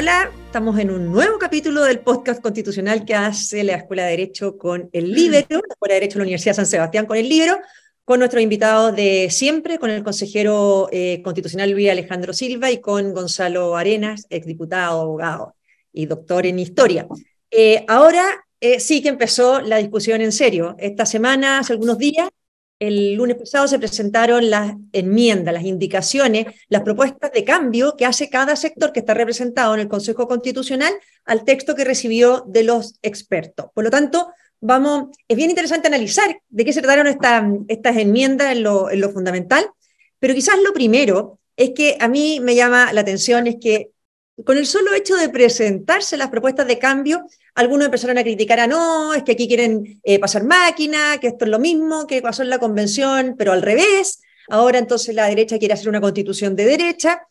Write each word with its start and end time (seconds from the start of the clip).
Hola, 0.00 0.30
estamos 0.46 0.78
en 0.78 0.92
un 0.92 1.10
nuevo 1.10 1.40
capítulo 1.40 1.82
del 1.82 1.98
podcast 1.98 2.40
constitucional 2.40 3.04
que 3.04 3.16
hace 3.16 3.64
la 3.64 3.74
Escuela 3.74 4.04
de 4.04 4.10
Derecho 4.10 4.56
con 4.56 4.88
el 4.92 5.10
Libro, 5.10 5.40
la 5.48 5.72
Escuela 5.72 5.94
de 5.94 6.00
Derecho 6.00 6.14
de 6.14 6.18
la 6.20 6.22
Universidad 6.22 6.54
San 6.54 6.66
Sebastián 6.66 7.04
con 7.04 7.16
el 7.16 7.28
Libro, 7.28 7.58
con 8.04 8.20
nuestros 8.20 8.40
invitados 8.40 8.94
de 8.94 9.26
siempre, 9.28 9.80
con 9.80 9.90
el 9.90 10.04
consejero 10.04 10.88
eh, 10.92 11.20
constitucional 11.24 11.72
Luis 11.72 11.90
Alejandro 11.90 12.32
Silva 12.32 12.70
y 12.70 12.80
con 12.80 13.12
Gonzalo 13.12 13.76
Arenas, 13.76 14.24
exdiputado, 14.30 15.00
abogado 15.00 15.56
y 15.92 16.06
doctor 16.06 16.46
en 16.46 16.60
historia. 16.60 17.08
Eh, 17.50 17.84
ahora 17.88 18.46
eh, 18.60 18.78
sí 18.78 19.02
que 19.02 19.08
empezó 19.08 19.60
la 19.62 19.78
discusión 19.78 20.20
en 20.20 20.30
serio. 20.30 20.76
Esta 20.78 21.06
semana, 21.06 21.58
hace 21.58 21.72
algunos 21.72 21.98
días, 21.98 22.28
el 22.78 23.14
lunes 23.14 23.36
pasado 23.36 23.66
se 23.66 23.78
presentaron 23.78 24.50
las 24.50 24.74
enmiendas, 24.92 25.52
las 25.52 25.64
indicaciones, 25.64 26.46
las 26.68 26.82
propuestas 26.82 27.32
de 27.32 27.44
cambio 27.44 27.96
que 27.96 28.06
hace 28.06 28.30
cada 28.30 28.54
sector 28.56 28.92
que 28.92 29.00
está 29.00 29.14
representado 29.14 29.74
en 29.74 29.80
el 29.80 29.88
Consejo 29.88 30.28
Constitucional 30.28 30.92
al 31.24 31.44
texto 31.44 31.74
que 31.74 31.84
recibió 31.84 32.44
de 32.46 32.62
los 32.62 32.98
expertos. 33.02 33.66
Por 33.74 33.84
lo 33.84 33.90
tanto, 33.90 34.28
vamos, 34.60 35.16
es 35.26 35.36
bien 35.36 35.50
interesante 35.50 35.88
analizar 35.88 36.40
de 36.48 36.64
qué 36.64 36.72
se 36.72 36.82
trataron 36.82 37.06
estas 37.68 37.96
enmiendas 37.96 38.52
en 38.52 38.62
lo, 38.62 38.90
en 38.90 39.00
lo 39.00 39.10
fundamental, 39.10 39.68
pero 40.20 40.34
quizás 40.34 40.56
lo 40.64 40.72
primero 40.72 41.38
es 41.56 41.70
que 41.70 41.96
a 41.98 42.06
mí 42.06 42.38
me 42.40 42.54
llama 42.54 42.92
la 42.92 43.00
atención 43.00 43.48
es 43.48 43.56
que 43.60 43.90
con 44.44 44.56
el 44.56 44.66
solo 44.66 44.94
hecho 44.94 45.16
de 45.16 45.28
presentarse 45.28 46.16
las 46.16 46.28
propuestas 46.28 46.66
de 46.66 46.78
cambio, 46.78 47.26
algunos 47.54 47.86
empezaron 47.86 48.18
a 48.18 48.22
criticar 48.22 48.60
a 48.60 48.66
no, 48.66 49.14
es 49.14 49.22
que 49.24 49.32
aquí 49.32 49.48
quieren 49.48 50.00
eh, 50.02 50.18
pasar 50.18 50.44
máquina, 50.44 51.18
que 51.20 51.28
esto 51.28 51.44
es 51.44 51.50
lo 51.50 51.58
mismo 51.58 52.06
que 52.06 52.22
pasó 52.22 52.42
en 52.42 52.50
la 52.50 52.58
convención, 52.58 53.34
pero 53.36 53.52
al 53.52 53.62
revés. 53.62 54.20
Ahora 54.48 54.78
entonces 54.78 55.14
la 55.14 55.26
derecha 55.26 55.58
quiere 55.58 55.74
hacer 55.74 55.88
una 55.88 56.00
constitución 56.00 56.54
de 56.56 56.64
derecha. 56.64 57.26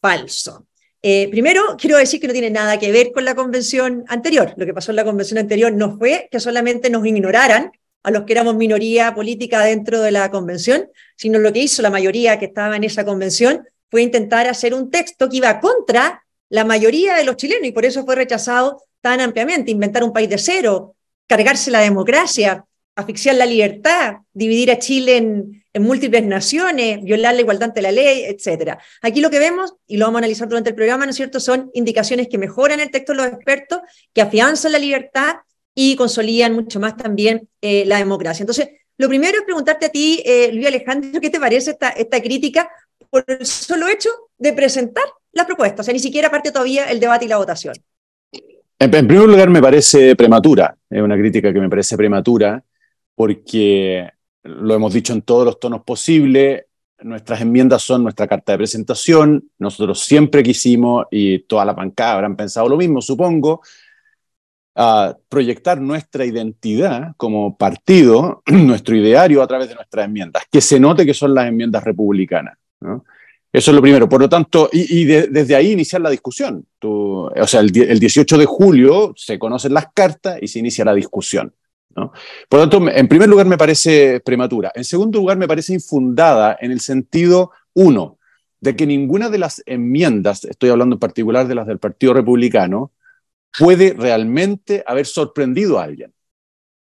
Falso. 0.00 0.66
Eh, 1.02 1.28
primero, 1.30 1.76
quiero 1.78 1.96
decir 1.96 2.20
que 2.20 2.26
no 2.26 2.32
tiene 2.32 2.50
nada 2.50 2.78
que 2.78 2.90
ver 2.90 3.12
con 3.12 3.24
la 3.24 3.34
convención 3.34 4.04
anterior. 4.08 4.52
Lo 4.56 4.66
que 4.66 4.74
pasó 4.74 4.90
en 4.90 4.96
la 4.96 5.04
convención 5.04 5.38
anterior 5.38 5.72
no 5.72 5.96
fue 5.96 6.28
que 6.30 6.40
solamente 6.40 6.90
nos 6.90 7.06
ignoraran 7.06 7.70
a 8.02 8.10
los 8.10 8.24
que 8.24 8.32
éramos 8.32 8.56
minoría 8.56 9.14
política 9.14 9.64
dentro 9.64 10.00
de 10.00 10.10
la 10.10 10.30
convención, 10.30 10.88
sino 11.16 11.38
lo 11.38 11.52
que 11.52 11.60
hizo 11.60 11.82
la 11.82 11.90
mayoría 11.90 12.38
que 12.38 12.46
estaba 12.46 12.76
en 12.76 12.84
esa 12.84 13.04
convención 13.04 13.66
fue 13.90 14.02
intentar 14.02 14.46
hacer 14.46 14.74
un 14.74 14.90
texto 14.90 15.28
que 15.28 15.36
iba 15.38 15.60
contra 15.60 16.22
la 16.48 16.64
mayoría 16.64 17.14
de 17.14 17.24
los 17.24 17.36
chilenos 17.36 17.66
y 17.66 17.72
por 17.72 17.84
eso 17.84 18.04
fue 18.04 18.14
rechazado 18.14 18.82
tan 19.00 19.20
ampliamente, 19.20 19.70
inventar 19.70 20.02
un 20.02 20.12
país 20.12 20.28
de 20.28 20.38
cero, 20.38 20.96
cargarse 21.26 21.70
la 21.70 21.80
democracia, 21.80 22.64
asfixiar 22.96 23.36
la 23.36 23.46
libertad, 23.46 24.16
dividir 24.32 24.70
a 24.70 24.78
Chile 24.78 25.16
en, 25.18 25.62
múltiples 25.78 26.24
naciones, 26.24 27.02
violar 27.02 27.34
la 27.34 27.42
igualdad 27.42 27.68
ante 27.68 27.82
la 27.82 27.92
ley, 27.92 28.24
etc. 28.24 28.78
Aquí 29.02 29.20
lo 29.20 29.28
que 29.28 29.38
vemos, 29.38 29.74
y 29.86 29.98
lo 29.98 30.06
vamos 30.06 30.16
a 30.16 30.20
analizar 30.20 30.48
durante 30.48 30.70
el 30.70 30.74
programa, 30.74 31.04
¿no 31.04 31.10
es 31.10 31.16
cierto?, 31.16 31.38
son 31.38 31.70
indicaciones 31.74 32.28
que 32.28 32.38
mejoran 32.38 32.80
el 32.80 32.90
texto 32.90 33.12
de 33.12 33.18
los 33.18 33.26
expertos, 33.26 33.80
que 34.14 34.22
afianzan 34.22 34.72
la 34.72 34.78
libertad 34.78 35.34
y 35.74 35.94
consolidan 35.94 36.54
mucho 36.54 36.80
más 36.80 36.96
también 36.96 37.46
eh, 37.60 37.84
la 37.84 37.98
democracia. 37.98 38.42
Entonces, 38.42 38.70
lo 38.96 39.06
primero 39.08 39.36
es 39.36 39.44
preguntarte 39.44 39.84
a 39.84 39.88
ti, 39.90 40.22
eh, 40.24 40.50
Luis 40.50 40.66
Alejandro, 40.66 41.20
¿qué 41.20 41.28
te 41.28 41.38
parece 41.38 41.76
esta 41.96 42.22
crítica? 42.22 42.70
Por 43.10 43.24
el 43.26 43.44
solo 43.46 43.88
hecho 43.88 44.10
de 44.38 44.52
presentar 44.52 45.04
las 45.32 45.46
propuestas, 45.46 45.80
o 45.80 45.84
sea, 45.84 45.92
ni 45.92 46.00
siquiera 46.00 46.30
parte 46.30 46.50
todavía 46.50 46.86
el 46.86 47.00
debate 47.00 47.26
y 47.26 47.28
la 47.28 47.36
votación. 47.36 47.74
En, 48.78 48.90
primer 48.90 49.26
lugar, 49.26 49.48
me 49.48 49.62
parece 49.62 50.14
prematura, 50.16 50.76
es 50.90 51.00
una 51.00 51.16
crítica 51.16 51.52
que 51.52 51.60
me 51.60 51.68
parece 51.68 51.96
prematura, 51.96 52.62
porque 53.14 54.08
lo 54.42 54.74
hemos 54.74 54.92
dicho 54.92 55.12
en 55.12 55.22
todos 55.22 55.44
los 55.44 55.58
tonos 55.58 55.82
posibles, 55.82 56.64
nuestras 57.00 57.40
enmiendas 57.40 57.82
son 57.82 58.02
nuestra 58.02 58.26
carta 58.26 58.52
de 58.52 58.58
presentación, 58.58 59.50
nosotros 59.58 60.00
siempre 60.00 60.42
quisimos, 60.42 61.06
y 61.10 61.40
toda 61.40 61.64
la 61.64 61.72
bancada 61.72 62.14
habrán 62.14 62.36
pensado 62.36 62.68
lo 62.68 62.76
mismo, 62.76 63.00
supongo, 63.00 63.62
proyectar 65.28 65.80
nuestra 65.80 66.26
identidad 66.26 67.14
como 67.16 67.56
partido, 67.56 68.42
nuestro 68.46 68.94
ideario 68.94 69.42
a 69.42 69.46
través 69.46 69.68
de 69.68 69.74
nuestras 69.74 70.04
enmiendas, 70.04 70.44
que 70.50 70.60
se 70.60 70.78
note 70.78 71.06
que 71.06 71.14
son 71.14 71.34
las 71.34 71.48
enmiendas 71.48 71.82
republicanas. 71.82 72.58
Eso 73.52 73.70
es 73.70 73.74
lo 73.74 73.80
primero. 73.80 74.08
Por 74.08 74.20
lo 74.20 74.28
tanto, 74.28 74.68
y, 74.72 75.04
desde 75.04 75.56
ahí 75.56 75.72
iniciar 75.72 76.02
la 76.02 76.10
discusión. 76.10 76.66
o 76.82 77.46
sea, 77.46 77.60
el, 77.60 77.70
18 77.70 78.38
de 78.38 78.44
julio 78.44 79.14
se 79.16 79.38
conocen 79.38 79.74
las 79.74 79.86
cartas 79.94 80.38
y 80.42 80.48
se 80.48 80.58
inicia 80.58 80.84
la 80.84 80.94
discusión. 80.94 81.54
Por 81.94 82.60
lo 82.60 82.68
tanto, 82.68 82.90
en 82.90 83.08
primer 83.08 83.28
lugar 83.28 83.46
me 83.46 83.56
parece 83.56 84.20
prematura. 84.20 84.70
En 84.74 84.84
segundo 84.84 85.18
lugar, 85.18 85.38
me 85.38 85.48
parece 85.48 85.72
infundada 85.72 86.58
en 86.60 86.70
el 86.70 86.80
sentido, 86.80 87.52
uno, 87.72 88.18
de 88.60 88.76
que 88.76 88.86
ninguna 88.86 89.30
de 89.30 89.38
las 89.38 89.62
enmiendas, 89.64 90.44
estoy 90.44 90.68
hablando 90.68 90.96
en 90.96 91.00
particular 91.00 91.48
de 91.48 91.54
las 91.54 91.66
del 91.66 91.78
Partido 91.78 92.12
Republicano, 92.12 92.92
puede 93.58 93.94
realmente 93.94 94.84
haber 94.86 95.06
sorprendido 95.06 95.78
a 95.78 95.84
alguien. 95.84 96.12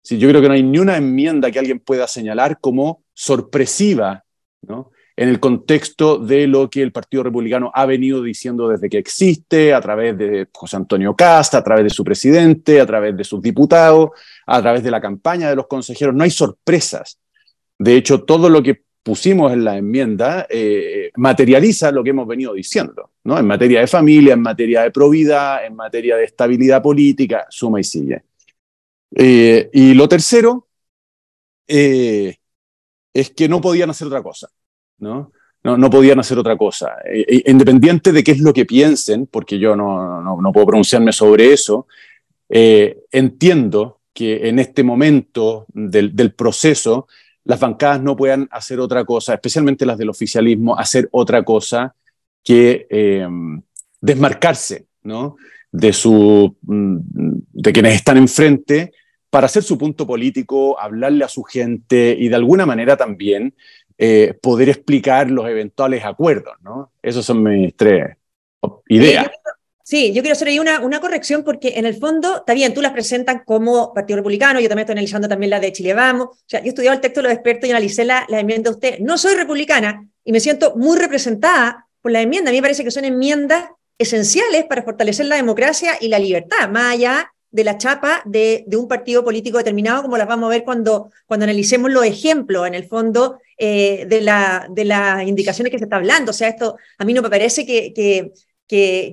Si 0.03 0.19
yo 0.19 0.29
creo 0.29 0.43
que 0.43 0.49
no 0.49 0.55
hay 0.55 0.63
ni 0.63 0.79
una 0.79 0.99
enmienda 0.99 1.51
que 1.51 1.59
alguien 1.59 1.81
pueda 1.81 2.07
señalar 2.07 2.61
como 2.61 3.05
sorpresiva, 3.15 4.25
¿no? 4.63 4.91
En 5.19 5.29
el 5.29 5.41
contexto 5.41 6.17
de 6.17 6.47
lo 6.47 6.71
que 6.71 6.81
el 6.81 6.93
Partido 6.93 7.25
Republicano 7.25 7.73
ha 7.75 7.87
venido 7.87 8.23
diciendo 8.23 8.69
desde 8.69 8.89
que 8.89 8.99
existe, 8.99 9.75
a 9.75 9.81
través 9.81 10.17
de 10.17 10.47
José 10.53 10.77
Antonio 10.77 11.17
Casta, 11.17 11.59
a 11.59 11.65
través 11.65 11.83
de 11.83 11.91
su 11.91 12.05
presidente, 12.05 12.81
a 12.81 12.87
través 12.87 13.17
de 13.17 13.25
sus 13.25 13.43
diputados, 13.43 14.11
a 14.47 14.63
través 14.63 14.85
de 14.85 14.93
la 14.93 15.01
campaña 15.01 15.51
de 15.51 15.57
los 15.57 15.67
consejeros. 15.67 16.15
No 16.15 16.23
hay 16.23 16.31
sorpresas. 16.31 17.19
De 17.77 17.97
hecho, 17.97 18.23
todo 18.23 18.49
lo 18.49 18.63
que 18.63 18.81
pusimos 19.03 19.53
en 19.53 19.65
la 19.65 19.77
enmienda 19.77 20.47
eh, 20.49 21.11
materializa 21.17 21.91
lo 21.91 22.05
que 22.05 22.11
hemos 22.11 22.29
venido 22.29 22.55
diciendo, 22.55 23.11
¿no? 23.25 23.41
En 23.41 23.47
materia 23.47 23.81
de 23.81 23.89
familia, 23.89 24.35
en 24.35 24.43
materia 24.43 24.83
de 24.83 24.93
probidad, 24.93 25.67
en 25.67 25.75
materia 25.75 26.17
de 26.17 26.27
estabilidad 26.27 26.81
política, 26.81 27.45
suma 27.51 27.81
y 27.81 27.85
sigue. 27.85 28.23
Eh, 29.17 29.69
y 29.73 29.95
lo 29.95 30.09
tercero 30.09 30.69
eh, 31.67 32.37
es 33.13 33.31
que 33.31 33.49
no 33.49 33.61
podían 33.61 33.91
hacer 33.91 34.07
otra 34.07 34.23
cosa. 34.23 34.49
¿No? 34.99 35.33
No, 35.65 35.91
podían 35.91 36.19
hacer 36.19 36.39
otra 36.39 36.57
cosa. 36.57 36.93
E, 37.05 37.43
e, 37.45 37.51
independiente 37.51 38.13
de 38.13 38.25
qué 38.25 38.33
es 38.33 38.41
lo 38.41 38.55
que 38.55 38.65
piensen, 38.65 39.27
porque 39.27 39.59
yo 39.59 39.77
no, 39.77 40.23
no, 40.23 40.41
no 40.41 40.53
puedo 40.53 40.67
pronunciarme 40.67 41.13
sobre 41.13 41.53
eso, 41.53 41.87
eh, 42.49 43.01
entiendo 43.11 44.01
que 44.15 44.49
en 44.49 44.59
este 44.59 44.83
momento 44.83 45.67
del, 45.69 46.17
del, 46.17 46.33
proceso 46.33 47.07
las 47.45 47.61
bancadas 47.61 48.01
no 48.03 48.17
puedan 48.17 48.49
hacer 48.51 48.81
otra 48.81 49.05
cosa, 49.05 49.35
especialmente 49.35 49.85
las 49.85 49.99
del 49.99 50.09
oficialismo, 50.09 50.79
hacer 50.79 51.09
otra 51.13 51.45
cosa 51.45 51.95
que 52.43 52.87
eh, 52.89 53.29
desmarcarse 54.01 54.87
¿no? 55.03 55.37
de, 55.71 55.93
su, 55.93 56.57
mm, 56.63 56.97
de 57.53 57.73
quienes 57.73 57.95
están 57.95 58.17
enfrente 58.17 58.93
para 59.31 59.47
hacer 59.47 59.63
su 59.63 59.77
punto 59.77 60.07
político, 60.07 60.81
hablarle 60.81 61.25
a 61.25 61.29
su 61.29 61.43
gente 61.43 62.17
y 62.19 62.29
de 62.29 62.37
alguna 62.37 62.65
manera 62.65 62.97
también 62.97 63.55
eh, 63.99 64.35
poder 64.41 64.69
explicar 64.69 65.29
los 65.29 65.49
eventuales 65.49 66.05
acuerdos, 66.05 66.55
¿no? 66.63 66.93
Esas 67.03 67.25
son 67.25 67.43
mis 67.43 67.75
tres 67.77 68.17
ideas. 68.89 69.29
Sí, 69.83 70.13
yo 70.13 70.23
quiero 70.23 70.35
hacer 70.35 70.49
ahí 70.49 70.59
una, 70.59 70.81
una 70.81 71.01
corrección 71.01 71.43
porque 71.43 71.73
en 71.77 71.85
el 71.87 71.97
fondo, 71.97 72.37
está 72.37 72.55
bien, 72.55 72.75
tú 72.75 72.81
las 72.81 72.93
presentas 72.93 73.43
como 73.45 73.93
Partido 73.95 74.19
Republicano, 74.19 74.61
yo 74.61 74.69
también 74.69 74.85
estoy 74.85 74.93
analizando 74.93 75.29
también 75.29 75.51
la 75.51 75.61
de 75.61 75.73
Chile 75.73 75.95
Vamos, 75.95 76.27
o 76.27 76.39
sea, 76.47 76.61
yo 76.61 76.67
he 76.67 76.69
estudiado 76.69 76.95
el 76.95 77.01
texto 77.01 77.21
de 77.21 77.29
los 77.29 77.33
expertos 77.33 77.69
y 77.69 77.73
analicé 77.73 78.05
la, 78.05 78.25
la 78.29 78.39
enmienda 78.39 78.71
de 78.71 78.75
usted. 78.75 78.99
No 79.01 79.17
soy 79.19 79.35
republicana 79.35 80.07
y 80.25 80.33
me 80.33 80.41
siento 80.41 80.77
muy 80.77 80.99
representada 80.99 81.87
por 82.03 82.13
la 82.13 82.21
enmienda. 82.21 82.51
A 82.51 82.53
mí 82.53 82.59
me 82.59 82.63
parece 82.63 82.85
que 82.85 82.91
son 82.91 83.05
enmiendas 83.05 83.65
esenciales 83.97 84.65
para 84.65 84.83
fortalecer 84.83 85.27
la 85.27 85.37
democracia 85.37 85.93
y 86.01 86.09
la 86.09 86.19
libertad, 86.19 86.69
más 86.69 86.95
allá 86.95 87.33
de 87.51 87.65
la 87.65 87.79
chapa 87.79 88.23
de, 88.25 88.65
de, 88.67 88.77
un 88.77 88.89
partido 88.89 89.25
político 89.25 89.59
determinado, 89.59 90.03
como 90.03 90.19
las 90.19 90.29
vamos 90.29 90.49
a 90.49 90.51
ver 90.51 90.65
cuando, 90.65 91.11
cuando 91.27 91.45
analicemos 91.45 91.91
los 91.91 92.05
ejemplos, 92.05 92.67
en 92.67 92.75
el 92.75 92.85
fondo, 92.85 93.39
eh, 93.57 94.07
de, 94.07 94.21
la, 94.21 94.67
de 94.71 94.85
las 94.85 95.27
indicaciones 95.27 95.71
que 95.71 95.79
se 95.79 95.85
está 95.85 95.97
hablando. 95.97 96.31
O 96.31 96.35
sea, 96.35 96.49
esto 96.49 96.77
a 96.99 97.05
mí 97.05 97.13
no 97.15 97.23
me 97.23 97.31
parece 97.31 97.65
que, 97.67 97.93
que, 97.93 98.33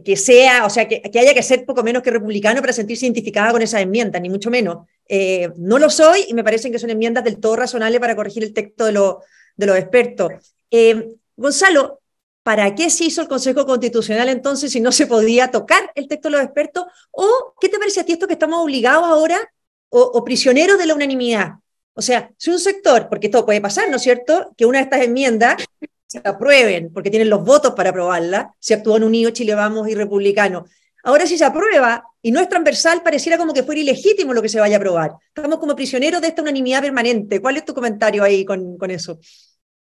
que, 0.03 0.15
sea, 0.17 0.65
o 0.65 0.69
sea, 0.69 0.87
que, 0.87 1.01
haya 1.17 1.33
que 1.33 1.41
ser 1.41 1.65
poco 1.65 1.81
menos 1.81 2.03
que 2.03 2.11
republicano 2.11 2.61
para 2.61 2.73
sentirse 2.73 3.05
identificada 3.05 3.51
con 3.51 3.61
esa 3.61 3.79
enmienda, 3.79 4.19
ni 4.19 4.29
mucho 4.29 4.51
menos. 4.51 4.85
Eh, 5.07 5.49
no 5.57 5.79
lo 5.79 5.89
soy 5.89 6.25
y 6.27 6.33
me 6.33 6.43
parecen 6.43 6.71
que 6.71 6.79
son 6.79 6.89
enmiendas 6.89 7.23
del 7.23 7.39
todo 7.39 7.55
razonables 7.55 7.99
para 7.99 8.15
corregir 8.15 8.43
el 8.43 8.53
texto 8.53 8.85
de, 8.85 8.91
lo, 8.91 9.21
de 9.55 9.65
los 9.65 9.77
expertos. 9.77 10.55
Eh, 10.69 11.09
Gonzalo, 11.37 12.01
¿para 12.45 12.75
qué 12.75 12.91
se 12.91 13.05
hizo 13.05 13.23
el 13.23 13.27
Consejo 13.27 13.65
Constitucional 13.65 14.29
entonces 14.29 14.71
si 14.71 14.79
no 14.79 14.91
se 14.91 15.07
podía 15.07 15.49
tocar 15.49 15.91
el 15.95 16.07
texto 16.07 16.27
de 16.29 16.33
los 16.33 16.43
expertos? 16.43 16.85
¿O 17.09 17.55
qué 17.59 17.69
te 17.69 17.79
parece 17.79 18.01
a 18.01 18.03
ti 18.05 18.11
esto 18.11 18.27
que 18.27 18.33
estamos 18.33 18.63
obligados 18.63 19.03
ahora 19.03 19.39
o, 19.89 20.23
prisioneros 20.23 20.77
de 20.77 20.85
la 20.85 20.93
unanimidad? 20.93 21.53
O 21.95 22.03
sea, 22.03 22.29
si 22.37 22.51
un 22.51 22.59
sector, 22.59 23.09
porque 23.09 23.27
esto 23.27 23.43
puede 23.47 23.61
pasar, 23.61 23.89
¿no 23.89 23.95
es 23.95 24.03
cierto?, 24.03 24.53
que 24.55 24.67
una 24.67 24.77
de 24.77 24.83
estas 24.83 25.01
enmiendas 25.01 25.55
se 26.05 26.21
aprueben, 26.23 26.93
porque 26.93 27.09
tienen 27.09 27.31
los 27.31 27.43
votos 27.43 27.73
para 27.73 27.89
aprobarla, 27.89 28.53
se 28.59 28.75
actúan 28.75 29.03
unidos 29.03 29.33
Chile 29.33 29.55
Vamos 29.55 29.89
y 29.89 29.95
Republicano. 29.95 30.65
Ahora 31.03 31.25
si 31.25 31.39
se 31.39 31.45
aprueba 31.45 32.03
y 32.21 32.31
no 32.31 32.41
es 32.41 32.47
transversal, 32.47 33.01
pareciera 33.01 33.39
como 33.39 33.53
que 33.53 33.63
fuera 33.63 33.81
ilegítimo 33.81 34.35
lo 34.35 34.43
que 34.43 34.49
se 34.49 34.59
vaya 34.59 34.75
a 34.75 34.77
aprobar. 34.77 35.13
Estamos 35.35 35.57
como 35.57 35.75
prisioneros 35.75 36.21
de 36.21 36.27
esta 36.27 36.43
unanimidad 36.43 36.83
permanente. 36.83 37.41
¿Cuál 37.41 37.57
es 37.57 37.65
tu 37.65 37.73
comentario 37.73 38.23
ahí 38.23 38.45
con, 38.45 38.77
con 38.77 38.91
eso? 38.91 39.17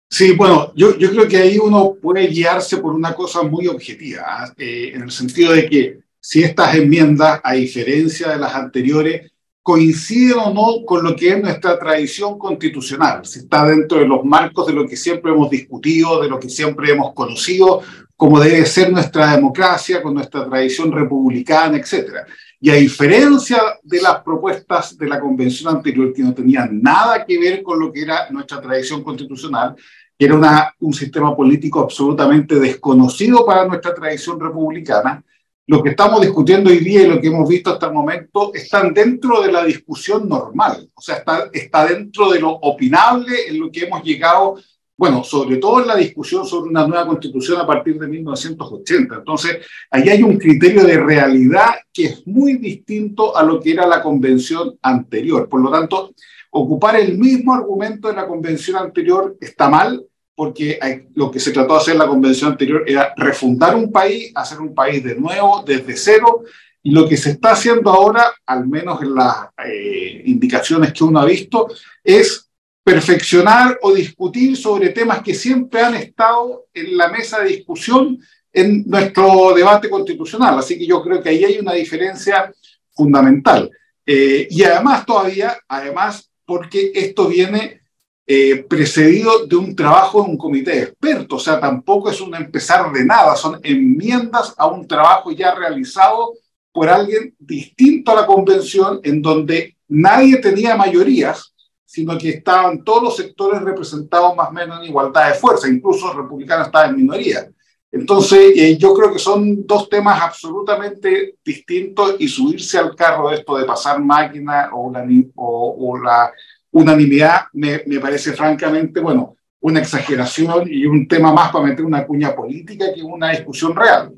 Sí, 0.09 0.33
bueno, 0.33 0.73
yo, 0.77 0.97
yo 0.97 1.11
creo 1.11 1.29
que 1.29 1.37
ahí 1.37 1.59
uno 1.59 1.97
puede 2.01 2.27
guiarse 2.29 2.79
por 2.79 2.95
una 2.95 3.15
cosa 3.15 3.43
muy 3.43 3.67
objetiva, 3.67 4.23
¿ah? 4.27 4.53
eh, 4.57 4.93
en 4.95 5.03
el 5.03 5.11
sentido 5.11 5.53
de 5.53 5.69
que 5.69 5.99
si 6.21 6.43
estas 6.43 6.75
enmiendas, 6.75 7.41
a 7.43 7.55
diferencia 7.55 8.31
de 8.31 8.39
las 8.39 8.55
anteriores, 8.55 9.33
coinciden 9.63 10.39
o 10.39 10.55
no 10.55 10.87
con 10.87 11.03
lo 11.03 11.17
que 11.17 11.31
es 11.31 11.43
nuestra 11.43 11.77
tradición 11.77 12.39
constitucional, 12.39 13.27
si 13.27 13.41
está 13.41 13.65
dentro 13.67 13.99
de 13.99 14.07
los 14.07 14.25
marcos 14.25 14.69
de 14.69 14.73
lo 14.73 14.87
que 14.87 14.97
siempre 14.97 15.33
hemos 15.33 15.51
discutido, 15.51 16.23
de 16.23 16.29
lo 16.29 16.39
que 16.39 16.49
siempre 16.49 16.93
hemos 16.93 17.13
conocido, 17.13 17.83
como 18.17 18.39
debe 18.39 18.65
ser 18.65 18.93
nuestra 18.93 19.35
democracia, 19.35 20.01
con 20.01 20.15
nuestra 20.15 20.49
tradición 20.49 20.93
republicana, 20.93 21.77
etc. 21.79 22.27
Y 22.61 22.71
a 22.71 22.75
diferencia 22.75 23.61
de 23.83 24.01
las 24.01 24.23
propuestas 24.23 24.97
de 24.97 25.07
la 25.07 25.21
convención 25.21 25.75
anterior, 25.75 26.13
que 26.13 26.23
no 26.23 26.35
tenían 26.35 26.81
nada 26.81 27.25
que 27.25 27.39
ver 27.39 27.63
con 27.63 27.79
lo 27.79 27.93
que 27.93 28.03
era 28.03 28.31
nuestra 28.31 28.61
tradición 28.61 29.03
constitucional, 29.03 29.77
que 30.19 30.25
era 30.25 30.35
una, 30.35 30.75
un 30.81 30.95
sistema 30.95 31.37
político 31.37 31.81
absolutamente 31.81 32.55
desconocido 32.55 33.45
para 33.45 33.67
nuestra 33.67 33.95
tradición 33.95 34.41
republicana, 34.41 35.23
lo 35.69 35.83
que 35.83 35.91
estamos 35.91 36.21
discutiendo 36.21 36.71
hoy 36.71 36.79
día 36.79 37.03
y 37.03 37.09
lo 37.09 37.21
que 37.21 37.27
hemos 37.27 37.49
visto 37.49 37.73
hasta 37.73 37.87
el 37.87 37.93
momento 37.93 38.55
están 38.55 38.95
dentro 38.95 39.43
de 39.43 39.51
la 39.51 39.65
discusión 39.65 40.29
normal, 40.29 40.89
o 40.95 41.01
sea, 41.01 41.17
está, 41.17 41.51
está 41.53 41.87
dentro 41.87 42.31
de 42.31 42.41
lo 42.41 42.51
opinable 42.51 43.49
en 43.49 43.59
lo 43.59 43.71
que 43.71 43.85
hemos 43.85 44.03
llegado 44.05 44.57
bueno, 44.97 45.23
sobre 45.23 45.59
todo 45.59 45.83
en 45.83 45.89
la 45.89 45.97
discusión 45.97 46.47
sobre 46.47 46.71
una 46.71 46.87
nueva 46.87 47.07
constitución 47.07 47.61
a 47.61 47.67
partir 47.67 47.99
de 47.99 48.09
1980. 48.09 49.17
Entonces, 49.17 49.59
ahí 49.91 50.09
hay 50.09 50.23
un 50.23 50.39
criterio 50.39 50.85
de 50.85 50.99
realidad 50.99 51.75
que 51.93 52.07
es 52.07 52.27
muy 52.27 52.55
distinto 52.55 53.37
a 53.37 53.43
lo 53.43 53.61
que 53.61 53.73
era 53.73 53.87
la 53.87 54.03
convención 54.03 54.79
anterior. 54.81 55.49
Por 55.49 55.61
lo 55.61 55.71
tanto, 55.71 56.15
ocupar 56.51 56.97
el 56.97 57.19
mismo 57.19 57.55
argumento 57.55 58.09
de 58.09 58.15
la 58.15 58.27
convención 58.27 58.79
anterior 58.79 59.37
está 59.41 59.69
mal, 59.69 60.03
porque 60.35 60.79
lo 61.15 61.31
que 61.31 61.41
se 61.41 61.51
trató 61.51 61.75
de 61.75 61.81
hacer 61.81 61.93
en 61.95 62.01
la 62.01 62.09
convención 62.09 62.53
anterior 62.53 62.85
era 62.87 63.13
refundar 63.17 63.77
un 63.77 63.93
país, 63.93 64.33
hacer 64.35 64.61
un 64.61 64.75
país 64.75 65.05
de 65.05 65.15
nuevo, 65.15 65.63
desde 65.67 65.97
cero, 65.97 66.45
y 66.83 66.91
lo 66.93 67.09
que 67.09 67.17
se 67.17 67.31
está 67.31 67.53
haciendo 67.53 67.91
ahora, 67.91 68.33
al 68.47 68.67
menos 68.67 69.03
en 69.03 69.15
las 69.15 69.49
eh, 69.67 70.23
indicaciones 70.27 70.93
que 70.93 71.05
uno 71.05 71.21
ha 71.21 71.25
visto, 71.25 71.69
es 72.05 72.46
perfeccionar 72.87 73.81
o 73.83 73.93
discutir 73.93 74.57
sobre 74.57 74.91
temas 74.91 75.21
que 75.21 75.35
siempre 75.35 75.83
han 75.83 75.97
estado 75.97 76.67
en 76.73 76.97
la 76.97 77.09
mesa 77.09 77.41
de 77.41 77.49
discusión 77.49 78.17
en 78.53 78.85
nuestro 78.87 79.53
debate 79.55 79.91
constitucional. 79.91 80.57
Así 80.61 80.79
que 80.79 80.87
yo 80.87 81.03
creo 81.03 81.21
que 81.21 81.31
ahí 81.31 81.45
hay 81.45 81.59
una 81.59 81.73
diferencia 81.73 82.55
fundamental. 82.93 83.69
Eh, 84.07 84.47
y 84.49 84.63
además 84.63 85.05
todavía, 85.05 85.59
además, 85.67 86.31
porque 86.45 86.93
esto 86.95 87.27
viene 87.27 87.81
eh, 88.25 88.65
precedido 88.69 89.47
de 89.49 89.57
un 89.57 89.75
trabajo 89.75 90.23
de 90.23 90.31
un 90.31 90.39
comité 90.39 90.71
de 90.71 90.83
expertos, 90.85 91.43
o 91.43 91.45
sea, 91.45 91.59
tampoco 91.59 92.09
es 92.09 92.21
un 92.21 92.37
empezar 92.37 92.93
de 92.93 93.05
nada, 93.05 93.35
son 93.35 93.59
enmiendas 93.65 94.55
a 94.57 94.69
un 94.69 94.87
trabajo 94.87 95.33
ya 95.33 95.53
realizado 95.57 96.35
por 96.71 96.89
alguien 96.89 97.35
distinto 97.37 98.13
a 98.13 98.21
la 98.21 98.27
convención, 98.27 99.01
en 99.03 99.21
donde 99.23 99.77
nadie 99.89 100.37
tenía 100.37 100.77
mayorías, 100.77 101.53
sino 101.87 102.19
que 102.19 102.31
estaban 102.31 102.83
todos 102.83 103.03
los 103.03 103.17
sectores 103.17 103.63
representados 103.63 104.35
más 104.37 104.49
o 104.51 104.53
menos 104.53 104.81
en 104.81 104.87
igualdad 104.87 105.29
de 105.29 105.35
fuerza, 105.35 105.69
incluso 105.69 106.09
los 106.09 106.17
republicanos 106.17 106.67
estaban 106.67 106.91
en 106.91 106.97
minoría. 106.97 107.49
Entonces, 107.93 108.53
eh, 108.57 108.77
yo 108.77 108.93
creo 108.93 109.13
que 109.13 109.21
son 109.21 109.65
dos 109.65 109.89
temas 109.89 110.21
absolutamente 110.21 111.37
distintos 111.45 112.17
y 112.19 112.29
subirse 112.29 112.77
al 112.77 112.95
carro 112.97 113.31
de 113.31 113.37
esto 113.37 113.57
de 113.57 113.65
pasar 113.65 114.03
máquina 114.03 114.71
o, 114.73 115.97
la, 116.03 116.33
unanimidad 116.73 117.43
me, 117.53 117.79
parece 118.01 118.33
francamente, 118.33 119.01
bueno, 119.01 119.37
una 119.61 119.81
exageración 119.81 120.69
y 120.71 120.85
un 120.85 121.07
tema 121.09 121.33
más 121.33 121.51
para 121.51 121.65
meter 121.65 121.85
una 121.85 122.05
cuña 122.05 122.35
política 122.35 122.87
que 122.95 123.03
una 123.03 123.31
discusión 123.31 123.75
real. 123.75 124.13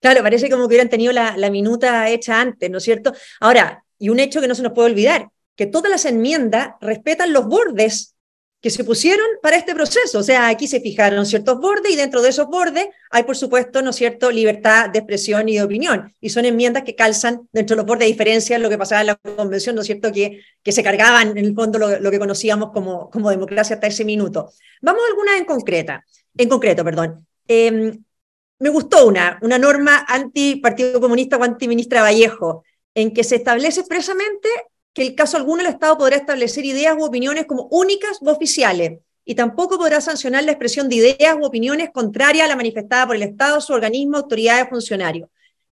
Claro, 0.00 0.22
parece 0.22 0.48
como 0.48 0.62
que 0.62 0.68
hubieran 0.68 0.88
tenido 0.88 1.12
la 1.12 1.50
minuta 1.50 2.08
hecha 2.08 2.40
antes, 2.40 2.70
¿no 2.70 2.78
es 2.78 2.84
cierto? 2.84 3.12
Ahora, 3.40 3.84
y 3.98 4.08
un 4.08 4.20
hecho 4.20 4.40
que 4.40 4.48
no 4.48 4.54
se 4.54 4.62
nos 4.62 4.72
puede 4.72 4.90
olvidar, 4.90 5.28
que 5.58 5.66
todas 5.66 5.90
las 5.90 6.04
enmiendas 6.04 6.76
respetan 6.80 7.32
los 7.32 7.46
bordes 7.46 8.14
que 8.60 8.70
se 8.70 8.84
pusieron 8.84 9.26
para 9.42 9.56
este 9.56 9.74
proceso. 9.74 10.20
O 10.20 10.22
sea, 10.22 10.46
aquí 10.46 10.68
se 10.68 10.80
fijaron 10.80 11.26
ciertos 11.26 11.58
bordes 11.58 11.92
y 11.92 11.96
dentro 11.96 12.22
de 12.22 12.28
esos 12.28 12.46
bordes 12.46 12.86
hay, 13.10 13.24
por 13.24 13.36
supuesto, 13.36 13.82
¿no 13.82 13.92
cierto?, 13.92 14.30
libertad 14.30 14.88
de 14.88 15.00
expresión 15.00 15.48
y 15.48 15.56
de 15.56 15.64
opinión. 15.64 16.14
Y 16.20 16.30
son 16.30 16.44
enmiendas 16.44 16.84
que 16.84 16.94
calzan 16.94 17.48
dentro 17.52 17.74
de 17.74 17.78
los 17.78 17.86
bordes, 17.86 18.04
a 18.04 18.06
diferencia 18.06 18.56
de 18.56 18.62
lo 18.62 18.70
que 18.70 18.78
pasaba 18.78 19.00
en 19.00 19.08
la 19.08 19.16
convención, 19.16 19.74
¿no 19.74 19.82
cierto?, 19.82 20.12
que, 20.12 20.40
que 20.62 20.70
se 20.70 20.84
cargaban 20.84 21.36
en 21.36 21.44
el 21.44 21.54
fondo 21.56 21.76
lo, 21.80 22.10
que 22.10 22.18
conocíamos 22.20 22.70
como, 22.70 23.10
como 23.10 23.28
democracia 23.28 23.74
hasta 23.74 23.88
ese 23.88 24.04
minuto. 24.04 24.52
Vamos 24.80 25.02
a 25.02 25.10
algunas 25.10 25.38
en 25.38 25.44
concreta, 25.44 26.04
en 26.36 26.48
concreto, 26.48 26.84
perdón. 26.84 27.26
Em, 27.48 28.00
me 28.60 28.68
gustó 28.68 29.08
una, 29.08 29.40
una 29.42 29.58
norma 29.58 30.06
anti-Partido 30.06 31.00
Comunista 31.00 31.36
o 31.36 31.42
anti-ministra 31.42 32.02
Vallejo, 32.02 32.62
en 32.94 33.12
que 33.12 33.24
se 33.24 33.36
establece 33.36 33.80
expresamente 33.80 34.48
que 34.98 35.06
el 35.06 35.14
caso 35.14 35.36
alguno 35.36 35.60
el 35.60 35.68
Estado 35.68 35.96
podrá 35.96 36.16
establecer 36.16 36.64
ideas 36.64 36.96
u 36.98 37.04
opiniones 37.04 37.46
como 37.46 37.68
únicas 37.70 38.18
u 38.20 38.28
oficiales 38.30 38.98
y 39.24 39.36
tampoco 39.36 39.78
podrá 39.78 40.00
sancionar 40.00 40.42
la 40.42 40.50
expresión 40.50 40.88
de 40.88 40.96
ideas 40.96 41.36
u 41.40 41.44
opiniones 41.44 41.90
contrarias 41.94 42.46
a 42.46 42.48
la 42.48 42.56
manifestada 42.56 43.06
por 43.06 43.14
el 43.14 43.22
Estado, 43.22 43.60
su 43.60 43.72
organismo, 43.72 44.16
autoridades, 44.16 44.68
funcionarios. 44.68 45.28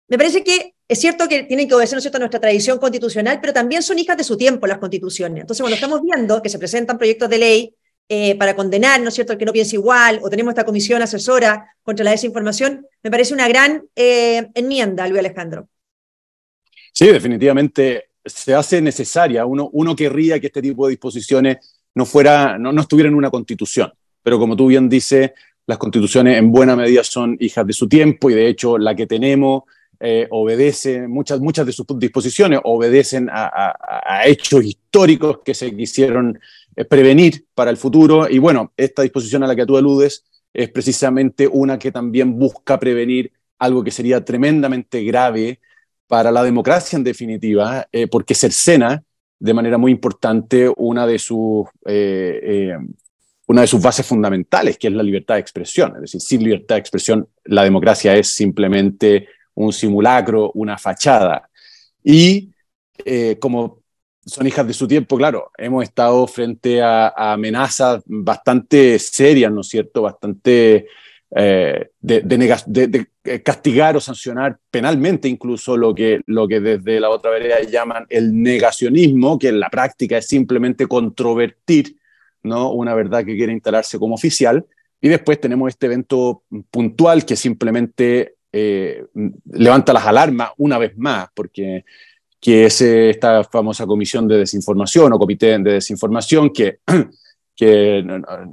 Me 0.09 0.17
parece 0.17 0.43
que 0.43 0.75
es 0.89 0.99
cierto 0.99 1.29
que 1.29 1.43
tienen 1.43 1.69
que 1.69 1.75
obedecer 1.75 1.97
¿no 1.97 2.01
cierto? 2.01 2.19
nuestra 2.19 2.41
tradición 2.41 2.79
constitucional, 2.79 3.41
pero 3.43 3.53
también 3.53 3.83
son 3.83 3.99
hijas 3.99 4.17
de 4.17 4.25
su 4.25 4.39
tiempo 4.39 4.67
las 4.67 4.79
constituciones. 4.79 5.43
Entonces, 5.43 5.61
cuando 5.61 5.75
estamos 5.75 6.01
viendo 6.01 6.41
que 6.41 6.49
se 6.49 6.59
presentan 6.59 6.97
proyectos 6.97 7.29
de 7.29 7.39
ley 7.39 7.75
eh, 8.09 8.37
para 8.37 8.57
condenar, 8.57 9.03
¿no 9.03 9.09
es 9.09 9.15
cierto?, 9.15 9.35
al 9.35 9.39
que 9.39 9.45
no 9.45 9.53
piensa 9.53 9.77
igual, 9.77 10.21
o 10.23 10.31
tenemos 10.31 10.53
esta 10.53 10.65
comisión 10.65 11.03
asesora 11.03 11.77
contra 11.83 12.07
la 12.07 12.13
desinformación, 12.13 12.87
me 13.03 13.11
parece 13.11 13.35
una 13.35 13.47
gran 13.49 13.85
eh, 13.95 14.49
enmienda, 14.55 15.07
Luis 15.07 15.19
Alejandro. 15.19 15.69
Sí, 16.95 17.07
definitivamente 17.09 18.10
se 18.25 18.55
hace 18.55 18.81
necesaria. 18.81 19.47
Uno, 19.47 19.69
uno 19.73 19.97
querría 19.97 20.41
que 20.41 20.49
este 20.49 20.63
tipo 20.63 20.87
de 20.87 20.91
disposiciones 20.91 21.59
no, 21.95 22.07
fuera, 22.07 22.59
no, 22.59 22.73
no 22.73 22.83
estuvieran 22.83 23.13
en 23.13 23.19
una 23.19 23.31
constitución, 23.31 23.93
pero 24.23 24.39
como 24.39 24.57
tú 24.57 24.69
bien 24.69 24.89
dices, 24.89 25.33
las 25.67 25.79
constituciones 25.79 26.39
en 26.39 26.51
buena 26.51 26.77
medida 26.77 27.05
son 27.05 27.37
hijas 27.41 27.67
de 27.67 27.73
su 27.73 27.89
tiempo 27.89 28.31
y 28.31 28.35
de 28.35 28.49
hecho 28.49 28.79
la 28.79 28.95
que 28.95 29.07
tenemos 29.07 29.63
eh, 30.03 30.27
obedece, 30.31 31.07
muchas, 31.07 31.41
muchas 31.41 31.67
de 31.67 31.73
sus 31.73 31.87
disposiciones 31.99 32.61
obedecen 32.65 33.29
a, 33.31 34.23
hechos 34.25 34.65
históricos 34.65 35.41
que 35.45 35.55
se 35.55 35.77
quisieron 35.77 36.41
eh, 36.75 36.87
prevenir 36.87 37.45
para 37.55 37.71
el 37.71 37.77
futuro. 37.77 38.27
Y 38.29 38.39
bueno, 38.39 38.73
esta 38.77 39.03
disposición 39.03 39.43
a 39.43 39.47
la 39.47 39.55
que 39.55 39.67
tú 39.67 39.77
aludes 39.77 40.25
es 40.55 40.71
precisamente 40.71 41.47
una 41.47 41.79
que 41.79 41.93
también 41.93 42.39
busca 42.39 42.81
prevenir 42.81 43.31
algo 43.59 43.85
que 43.85 43.91
sería 43.91 44.25
tremendamente 44.25 45.05
grave 45.05 45.61
para 46.11 46.33
la 46.33 46.43
democracia 46.43 46.97
en 46.97 47.05
definitiva, 47.05 47.87
eh, 47.93 48.09
porque 48.09 48.35
cercena 48.35 49.01
de 49.39 49.55
manera 49.55 49.79
muy 49.79 49.93
importante 49.93 50.69
una 50.77 51.07
de, 51.07 51.21
sus, 51.21 51.69
eh, 51.87 52.41
eh, 52.43 52.79
una 53.47 53.61
de 53.61 53.69
sus 53.69 53.81
bases 53.81 54.05
fundamentales, 54.05 54.77
que 54.77 54.89
es 54.89 54.93
la 54.93 55.05
libertad 55.05 55.37
de 55.37 55.43
expresión. 55.43 55.93
Es 55.95 56.01
decir, 56.01 56.21
sin 56.21 56.43
libertad 56.43 56.75
de 56.75 56.81
expresión, 56.81 57.29
la 57.45 57.63
democracia 57.63 58.17
es 58.17 58.35
simplemente 58.35 59.29
un 59.55 59.73
simulacro, 59.73 60.51
una 60.55 60.77
fachada. 60.77 61.49
Y 62.03 62.51
como 63.39 63.79
son 64.27 64.49
hijas 64.49 64.67
de 64.67 64.75
su 64.75 64.89
tiempo, 64.89 65.17
claro, 65.17 65.53
hemos 65.57 65.85
estado 65.85 66.27
frente 66.27 66.83
a, 66.83 67.07
a 67.17 67.35
amenazas 67.35 68.03
bastante 68.05 68.99
serias, 68.99 69.53
¿no 69.53 69.61
es 69.61 69.69
cierto? 69.69 70.03
Bastante 70.03 70.89
eh, 71.33 71.91
de, 72.01 72.99
eh, 73.23 73.43
castigar 73.43 73.97
o 73.97 74.01
sancionar 74.01 74.59
penalmente 74.69 75.29
incluso 75.29 75.77
lo 75.77 75.95
que, 75.95 76.23
lo 76.27 76.49
que 76.49 76.59
desde 76.59 76.99
la 76.99 77.09
otra 77.09 77.31
vereda 77.31 77.61
llaman 77.63 78.05
el 78.09 78.43
negacionismo, 78.43 79.39
que 79.39 79.49
en 79.49 79.61
la 79.61 79.71
práctica 79.71 80.19
es 80.19 80.27
simplemente 80.27 80.89
controvertir 80.89 81.97
¿no? 82.43 82.73
una 82.73 82.95
verdad 82.95 83.25
que 83.25 83.37
quiere 83.37 83.53
instalarse 83.53 83.99
como 83.99 84.17
oficial. 84.17 84.67
Y 85.01 85.09
después 85.09 85.41
tenemos 85.41 85.69
este 85.69 85.87
evento 85.87 86.43
puntual 86.71 87.25
que 87.25 87.37
simplemente 87.37 88.35
eh, 88.53 89.05
levanta 89.53 89.93
las 89.93 90.07
alarmas 90.07 90.51
una 90.57 90.79
vez 90.79 90.99
más, 90.99 91.29
porque 91.33 91.85
que 92.41 92.65
es 92.65 92.81
esta 92.81 93.45
famosa 93.45 93.87
comisión 93.87 94.27
de 94.27 94.39
desinformación 94.39 95.13
o 95.13 95.19
comité 95.19 95.59
de 95.59 95.75
desinformación 95.75 96.51
que, 96.51 96.81
que 97.55 98.05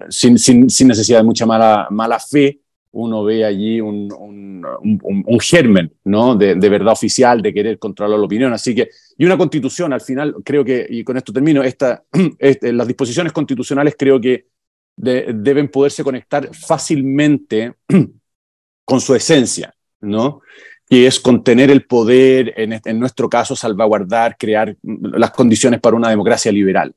sin, 0.10 0.38
sin, 0.38 0.70
sin 0.70 0.88
necesidad 0.90 1.20
de 1.20 1.24
mucha 1.24 1.46
mala, 1.46 1.88
mala 1.90 2.20
fe, 2.20 2.60
uno 2.91 3.24
ve 3.24 3.46
allí 3.46 3.79
un, 3.82 4.12
un, 4.12 5.39
germen 5.39 5.91
¿no? 6.03 6.36
De, 6.36 6.56
verdad 6.56 6.94
oficial, 6.94 7.41
de 7.41 7.53
querer 7.53 7.79
controlar 7.79 8.20
la 8.20 8.25
opinión. 8.25 8.53
Así 8.53 8.74
que, 8.74 8.89
y 9.17 9.25
una 9.25 9.38
constitución, 9.38 9.94
al 9.94 10.01
final, 10.01 10.36
creo 10.44 10.63
que, 10.63 10.86
y 10.89 11.03
con 11.03 11.17
esto 11.17 11.32
termino, 11.34 11.63
esta, 11.63 12.03
este, 12.39 12.74
las 12.74 12.88
disposiciones 12.88 13.32
constitucionales 13.34 13.96
creo 13.98 14.20
que 14.20 14.48
deben 14.96 15.67
poderse 15.67 16.03
conectar 16.03 16.50
fácilmente 16.56 17.74
con 18.86 19.00
su 19.00 19.13
esencia, 19.13 19.74
¿no? 20.01 20.41
que 20.89 21.06
es 21.06 21.20
contener 21.20 21.70
el 21.70 21.86
poder, 21.86 22.53
en, 22.56 22.79
en 22.84 23.00
nuestro 23.00 23.29
caso, 23.29 23.56
salvaguardar, 23.56 24.38
crear 24.38 24.75
las 24.84 25.32
condiciones 25.32 25.82
para 25.82 25.98
una 25.98 26.10
democracia 26.10 26.51
liberal. 26.51 26.96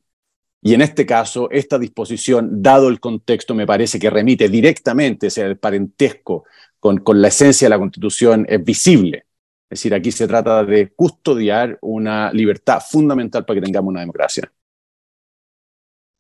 Y 0.63 0.75
en 0.75 0.83
este 0.83 1.07
caso, 1.07 1.49
esta 1.51 1.79
disposición, 1.79 2.63
dado 2.63 2.89
el 2.89 3.01
contexto, 3.01 3.55
me 3.55 3.67
parece 3.67 3.99
que 3.99 4.11
remite 4.11 4.49
directamente, 4.49 5.29
o 5.29 5.31
sea, 5.31 5.47
el 5.47 5.59
parentesco 5.59 6.45
con, 6.79 6.99
con 6.99 7.23
la 7.23 7.29
esencia 7.29 7.67
de 7.67 7.71
la 7.71 7.79
Constitución 7.79 8.45
es 8.49 8.63
visible. 8.63 9.25
Es 9.71 9.79
decir, 9.79 9.95
aquí 9.95 10.11
se 10.13 10.27
trata 10.27 10.65
de 10.65 10.91
custodiar 10.93 11.79
una 11.81 12.33
libertad 12.33 12.81
fundamental 12.81 13.45
para 13.45 13.61
que 13.61 13.65
tengamos 13.65 13.91
una 13.91 14.01
democracia. 14.01 14.53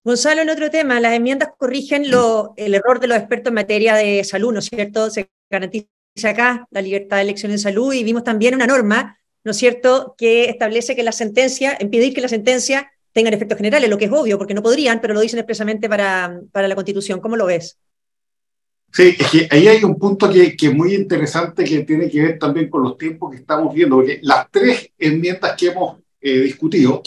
Gonzalo, 0.03 0.41
en 0.41 0.49
otro 0.49 0.71
tema, 0.71 0.99
las 1.01 1.13
enmiendas 1.13 1.51
corrigen 1.59 2.05
el 2.05 2.75
error 2.75 3.01
de 3.01 3.09
los 3.09 3.19
expertos 3.19 3.51
en 3.51 3.55
materia 3.55 3.95
de 3.95 4.25
salud, 4.25 4.53
¿no 4.55 4.61
es 4.61 4.67
cierto? 4.67 5.11
Se 5.11 5.29
garantiza 5.51 5.87
acá 6.25 6.67
la 6.71 6.81
libertad 6.81 7.19
de 7.19 7.25
elección 7.25 7.53
en 7.53 7.59
salud 7.59 7.93
y 7.93 8.05
vimos 8.05 8.25
también 8.25 8.55
una 8.55 8.67
norma, 8.67 9.19
¿no 9.45 9.51
es 9.51 9.59
cierto?, 9.59 10.15
que 10.17 10.45
establece 10.45 10.97
que 10.97 11.03
la 11.03 11.13
sentencia, 11.13 11.77
impedir 11.81 12.15
que 12.15 12.23
la 12.23 12.29
sentencia 12.29 12.91
tenga 13.13 13.31
efectos 13.31 13.59
generales, 13.59 13.91
lo 13.91 13.99
que 13.99 14.07
es 14.07 14.13
obvio, 14.13 14.39
porque 14.39 14.55
no 14.55 14.63
podrían, 14.63 15.01
pero 15.01 15.15
lo 15.15 15.21
dicen 15.21 15.39
expresamente 15.39 15.89
para, 15.89 16.41
para 16.53 16.69
la 16.69 16.75
Constitución. 16.75 17.21
¿Cómo 17.21 17.37
lo 17.37 17.47
ves? 17.47 17.79
Sí, 18.93 19.17
es 19.19 19.31
que 19.31 19.49
ahí 19.51 19.69
hay 19.69 19.85
un 19.85 19.97
punto 19.99 20.29
que, 20.31 20.57
que, 20.57 20.67
es 20.67 20.75
muy 20.75 20.95
interesante 20.95 21.63
que 21.65 21.85
tiene 21.85 22.11
que 22.11 22.23
ver 22.23 22.39
también 22.39 22.69
con 22.69 22.83
los 22.83 22.99
tiempos 22.99 23.31
que 23.31 23.37
estamos 23.37 23.73
viendo, 23.73 23.97
porque 23.97 24.19
las 24.23 24.51
tres 24.51 24.91
enmiendas 24.99 25.57
que 25.57 25.69
hemos 25.69 25.99
eh, 26.21 26.41
discutido 26.41 27.03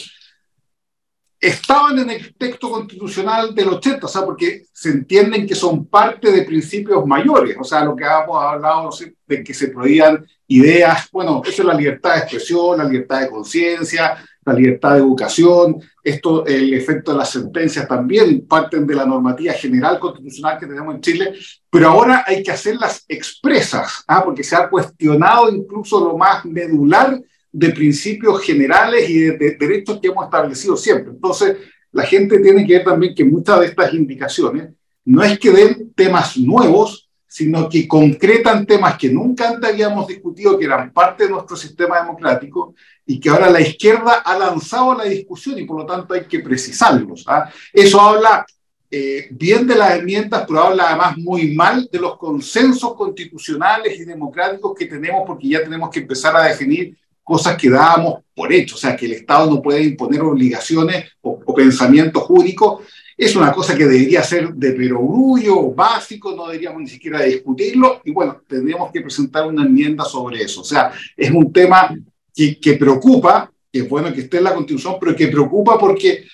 estaban 1.38 1.98
en 1.98 2.08
el 2.08 2.34
texto 2.36 2.70
constitucional 2.70 3.54
del 3.54 3.68
80, 3.68 4.06
o 4.06 4.08
sea, 4.08 4.24
porque 4.24 4.64
se 4.72 4.88
entienden 4.88 5.46
que 5.46 5.54
son 5.54 5.84
parte 5.84 6.32
de 6.32 6.42
principios 6.42 7.06
mayores, 7.06 7.54
o 7.60 7.64
sea, 7.64 7.84
lo 7.84 7.94
que 7.94 8.04
hemos 8.04 8.42
hablado 8.42 8.88
de 9.26 9.44
que 9.44 9.52
se 9.52 9.68
prohíban 9.68 10.26
ideas, 10.46 11.06
bueno, 11.12 11.42
eso 11.44 11.60
es 11.60 11.68
la 11.68 11.74
libertad 11.74 12.14
de 12.14 12.20
expresión, 12.20 12.78
la 12.78 12.84
libertad 12.84 13.20
de 13.20 13.28
conciencia, 13.28 14.24
la 14.44 14.52
libertad 14.52 14.92
de 14.92 14.98
educación, 14.98 15.80
esto, 16.02 16.44
el 16.46 16.74
efecto 16.74 17.12
de 17.12 17.18
las 17.18 17.30
sentencias 17.30 17.88
también 17.88 18.46
parten 18.46 18.86
de 18.86 18.94
la 18.94 19.06
normativa 19.06 19.52
general 19.54 19.98
constitucional 19.98 20.58
que 20.58 20.66
tenemos 20.66 20.94
en 20.94 21.00
Chile, 21.00 21.34
pero 21.70 21.88
ahora 21.88 22.24
hay 22.26 22.42
que 22.42 22.50
hacerlas 22.50 23.04
expresas, 23.08 24.04
¿ah? 24.06 24.22
porque 24.24 24.44
se 24.44 24.54
ha 24.54 24.68
cuestionado 24.68 25.48
incluso 25.50 26.04
lo 26.04 26.16
más 26.16 26.44
medular 26.44 27.20
de 27.50 27.70
principios 27.70 28.42
generales 28.42 29.08
y 29.08 29.20
de, 29.20 29.56
derechos 29.58 30.00
que 30.00 30.08
hemos 30.08 30.24
establecido 30.24 30.76
siempre. 30.76 31.12
Entonces, 31.12 31.56
la 31.92 32.02
gente 32.02 32.40
tiene 32.40 32.66
que 32.66 32.74
ver 32.74 32.84
también 32.84 33.14
que 33.14 33.24
muchas 33.24 33.60
de 33.60 33.66
estas 33.66 33.94
indicaciones 33.94 34.70
no 35.04 35.22
es 35.22 35.38
que 35.38 35.50
den 35.50 35.92
temas 35.94 36.36
nuevos, 36.36 37.08
sino 37.28 37.68
que 37.68 37.86
concretan 37.86 38.66
temas 38.66 38.96
que 38.98 39.08
nunca 39.08 39.48
antes 39.48 39.70
habíamos 39.70 40.06
discutido, 40.06 40.58
que 40.58 40.64
eran 40.64 40.92
parte 40.92 41.24
de 41.24 41.30
nuestro 41.30 41.56
sistema 41.56 42.00
democrático 42.00 42.74
y 43.06 43.20
que 43.20 43.28
ahora 43.28 43.50
la 43.50 43.60
izquierda 43.60 44.22
ha 44.24 44.38
lanzado 44.38 44.94
la 44.94 45.04
discusión 45.04 45.58
y 45.58 45.64
por 45.64 45.78
lo 45.78 45.86
tanto 45.86 46.14
hay 46.14 46.24
que 46.24 46.40
precisarlos. 46.40 47.24
¿ah? 47.26 47.50
Eso 47.72 48.00
habla 48.00 48.46
eh, 48.90 49.28
bien 49.30 49.66
de 49.66 49.74
las 49.74 49.92
herramientas, 49.92 50.44
pero 50.46 50.60
habla 50.60 50.88
además 50.88 51.16
muy 51.18 51.54
mal 51.54 51.88
de 51.90 51.98
los 51.98 52.16
consensos 52.16 52.94
constitucionales 52.94 53.98
y 53.98 54.04
democráticos 54.04 54.74
que 54.78 54.86
tenemos, 54.86 55.24
porque 55.26 55.48
ya 55.48 55.62
tenemos 55.62 55.90
que 55.90 56.00
empezar 56.00 56.36
a 56.36 56.44
definir 56.44 56.96
cosas 57.22 57.56
que 57.56 57.70
dábamos 57.70 58.20
por 58.34 58.52
hecho, 58.52 58.76
o 58.76 58.78
sea, 58.78 58.94
que 58.94 59.06
el 59.06 59.12
Estado 59.12 59.50
no 59.50 59.62
puede 59.62 59.82
imponer 59.82 60.20
obligaciones 60.20 61.10
o, 61.22 61.40
o 61.44 61.54
pensamientos 61.54 62.22
jurídicos, 62.22 62.82
es 63.16 63.36
una 63.36 63.52
cosa 63.52 63.76
que 63.76 63.86
debería 63.86 64.22
ser 64.22 64.52
de 64.54 64.72
perogrullo, 64.72 65.70
básico, 65.72 66.34
no 66.34 66.46
deberíamos 66.46 66.82
ni 66.82 66.88
siquiera 66.88 67.22
discutirlo, 67.22 68.00
y 68.04 68.10
bueno, 68.10 68.42
tendríamos 68.46 68.90
que 68.92 69.00
presentar 69.00 69.46
una 69.46 69.64
enmienda 69.64 70.04
sobre 70.04 70.42
eso. 70.42 70.62
O 70.62 70.64
sea, 70.64 70.92
es 71.16 71.30
un 71.30 71.52
tema 71.52 71.96
que, 72.34 72.58
que 72.58 72.74
preocupa, 72.74 73.50
que 73.72 73.80
es 73.80 73.88
bueno 73.88 74.12
que 74.12 74.22
esté 74.22 74.38
en 74.38 74.44
la 74.44 74.54
Constitución, 74.54 74.96
pero 75.00 75.14
que 75.14 75.28
preocupa 75.28 75.78
porque 75.78 76.24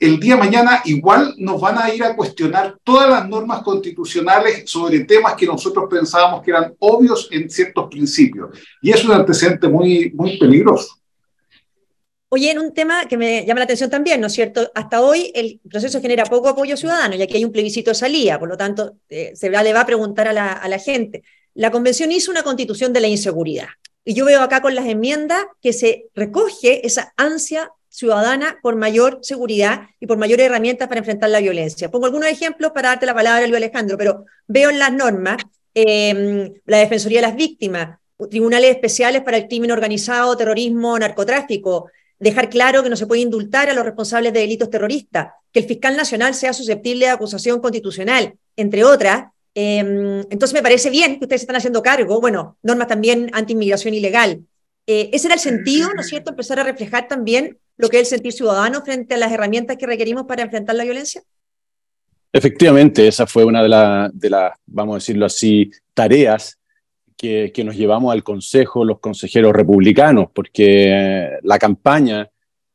el 0.00 0.18
día 0.18 0.34
de 0.34 0.40
mañana 0.40 0.80
igual 0.86 1.34
nos 1.36 1.60
van 1.60 1.76
a 1.76 1.94
ir 1.94 2.02
a 2.02 2.16
cuestionar 2.16 2.78
todas 2.82 3.08
las 3.10 3.28
normas 3.28 3.62
constitucionales 3.62 4.62
sobre 4.64 5.00
temas 5.00 5.34
que 5.34 5.44
nosotros 5.44 5.84
pensábamos 5.90 6.42
que 6.42 6.50
eran 6.50 6.74
obvios 6.78 7.28
en 7.30 7.50
ciertos 7.50 7.88
principios. 7.90 8.58
Y 8.80 8.90
es 8.90 9.04
un 9.04 9.12
antecedente 9.12 9.68
muy, 9.68 10.10
muy 10.14 10.38
peligroso. 10.38 10.96
Oye, 12.30 12.50
en 12.50 12.60
un 12.60 12.72
tema 12.72 13.06
que 13.06 13.18
me 13.18 13.44
llama 13.44 13.58
la 13.58 13.64
atención 13.64 13.90
también, 13.90 14.20
¿no 14.20 14.28
es 14.28 14.32
cierto? 14.32 14.70
Hasta 14.74 15.02
hoy 15.02 15.32
el 15.34 15.60
proceso 15.68 16.00
genera 16.00 16.24
poco 16.24 16.48
apoyo 16.48 16.76
ciudadano 16.78 17.16
y 17.16 17.22
aquí 17.22 17.36
hay 17.36 17.44
un 17.44 17.52
plebiscito 17.52 17.90
de 17.90 17.96
salida, 17.96 18.38
por 18.38 18.48
lo 18.48 18.56
tanto, 18.56 18.94
eh, 19.10 19.32
se 19.34 19.50
le 19.50 19.72
va 19.72 19.80
a 19.80 19.86
preguntar 19.86 20.28
a 20.28 20.32
la, 20.32 20.52
a 20.52 20.68
la 20.68 20.78
gente. 20.78 21.24
La 21.54 21.70
convención 21.70 22.10
hizo 22.10 22.30
una 22.30 22.42
constitución 22.42 22.92
de 22.92 23.00
la 23.00 23.08
inseguridad. 23.08 23.66
Y 24.04 24.14
yo 24.14 24.24
veo 24.24 24.40
acá 24.40 24.62
con 24.62 24.74
las 24.74 24.86
enmiendas 24.86 25.44
que 25.60 25.72
se 25.72 26.06
recoge 26.14 26.86
esa 26.86 27.12
ansia 27.16 27.70
ciudadana 27.88 28.58
por 28.62 28.76
mayor 28.76 29.18
seguridad 29.22 29.88
y 29.98 30.06
por 30.06 30.16
mayores 30.16 30.46
herramientas 30.46 30.88
para 30.88 31.00
enfrentar 31.00 31.28
la 31.30 31.40
violencia. 31.40 31.90
Pongo 31.90 32.06
algunos 32.06 32.28
ejemplos 32.28 32.72
para 32.72 32.90
darte 32.90 33.06
la 33.06 33.14
palabra, 33.14 33.46
Luis 33.46 33.56
Alejandro, 33.56 33.98
pero 33.98 34.24
veo 34.46 34.70
en 34.70 34.78
las 34.78 34.92
normas 34.92 35.38
eh, 35.74 36.52
la 36.64 36.78
Defensoría 36.78 37.20
de 37.20 37.26
las 37.26 37.36
Víctimas, 37.36 37.98
tribunales 38.30 38.70
especiales 38.70 39.22
para 39.22 39.36
el 39.36 39.48
crimen 39.48 39.70
organizado, 39.70 40.36
terrorismo, 40.36 40.98
narcotráfico, 40.98 41.90
dejar 42.18 42.50
claro 42.50 42.82
que 42.82 42.90
no 42.90 42.96
se 42.96 43.06
puede 43.06 43.22
indultar 43.22 43.68
a 43.70 43.74
los 43.74 43.84
responsables 43.84 44.32
de 44.32 44.40
delitos 44.40 44.70
terroristas, 44.70 45.32
que 45.52 45.60
el 45.60 45.66
fiscal 45.66 45.96
nacional 45.96 46.34
sea 46.34 46.52
susceptible 46.52 47.06
de 47.06 47.12
acusación 47.12 47.60
constitucional, 47.60 48.34
entre 48.56 48.84
otras. 48.84 49.24
Eh, 49.54 49.78
entonces 50.30 50.54
me 50.54 50.62
parece 50.62 50.90
bien 50.90 51.18
que 51.18 51.24
ustedes 51.24 51.42
están 51.42 51.56
haciendo 51.56 51.82
cargo, 51.82 52.20
bueno, 52.20 52.56
normas 52.62 52.88
también 52.88 53.30
anti-inmigración 53.32 53.94
ilegal. 53.94 54.42
Eh, 54.86 55.10
ese 55.12 55.26
era 55.26 55.34
el 55.34 55.40
sentido, 55.40 55.92
¿no 55.94 56.00
es 56.00 56.08
cierto?, 56.08 56.30
empezar 56.30 56.58
a 56.58 56.64
reflejar 56.64 57.08
también 57.08 57.58
lo 57.76 57.88
que 57.88 57.98
es 57.98 58.02
el 58.02 58.18
sentir 58.18 58.32
ciudadano 58.32 58.82
frente 58.82 59.14
a 59.14 59.18
las 59.18 59.32
herramientas 59.32 59.76
que 59.76 59.86
requerimos 59.86 60.24
para 60.24 60.42
enfrentar 60.42 60.76
la 60.76 60.84
violencia? 60.84 61.22
Efectivamente, 62.32 63.08
esa 63.08 63.26
fue 63.26 63.44
una 63.44 63.62
de 63.62 63.68
las, 63.68 64.18
de 64.18 64.30
la, 64.30 64.56
vamos 64.66 64.94
a 64.94 64.98
decirlo 64.98 65.26
así, 65.26 65.70
tareas 65.94 66.58
que, 67.16 67.50
que, 67.52 67.64
nos 67.64 67.76
llevamos 67.76 68.12
al 68.12 68.22
Consejo, 68.22 68.84
los 68.84 69.00
consejeros 69.00 69.52
republicanos, 69.52 70.28
porque 70.32 71.38
la 71.42 71.58
campaña 71.58 72.30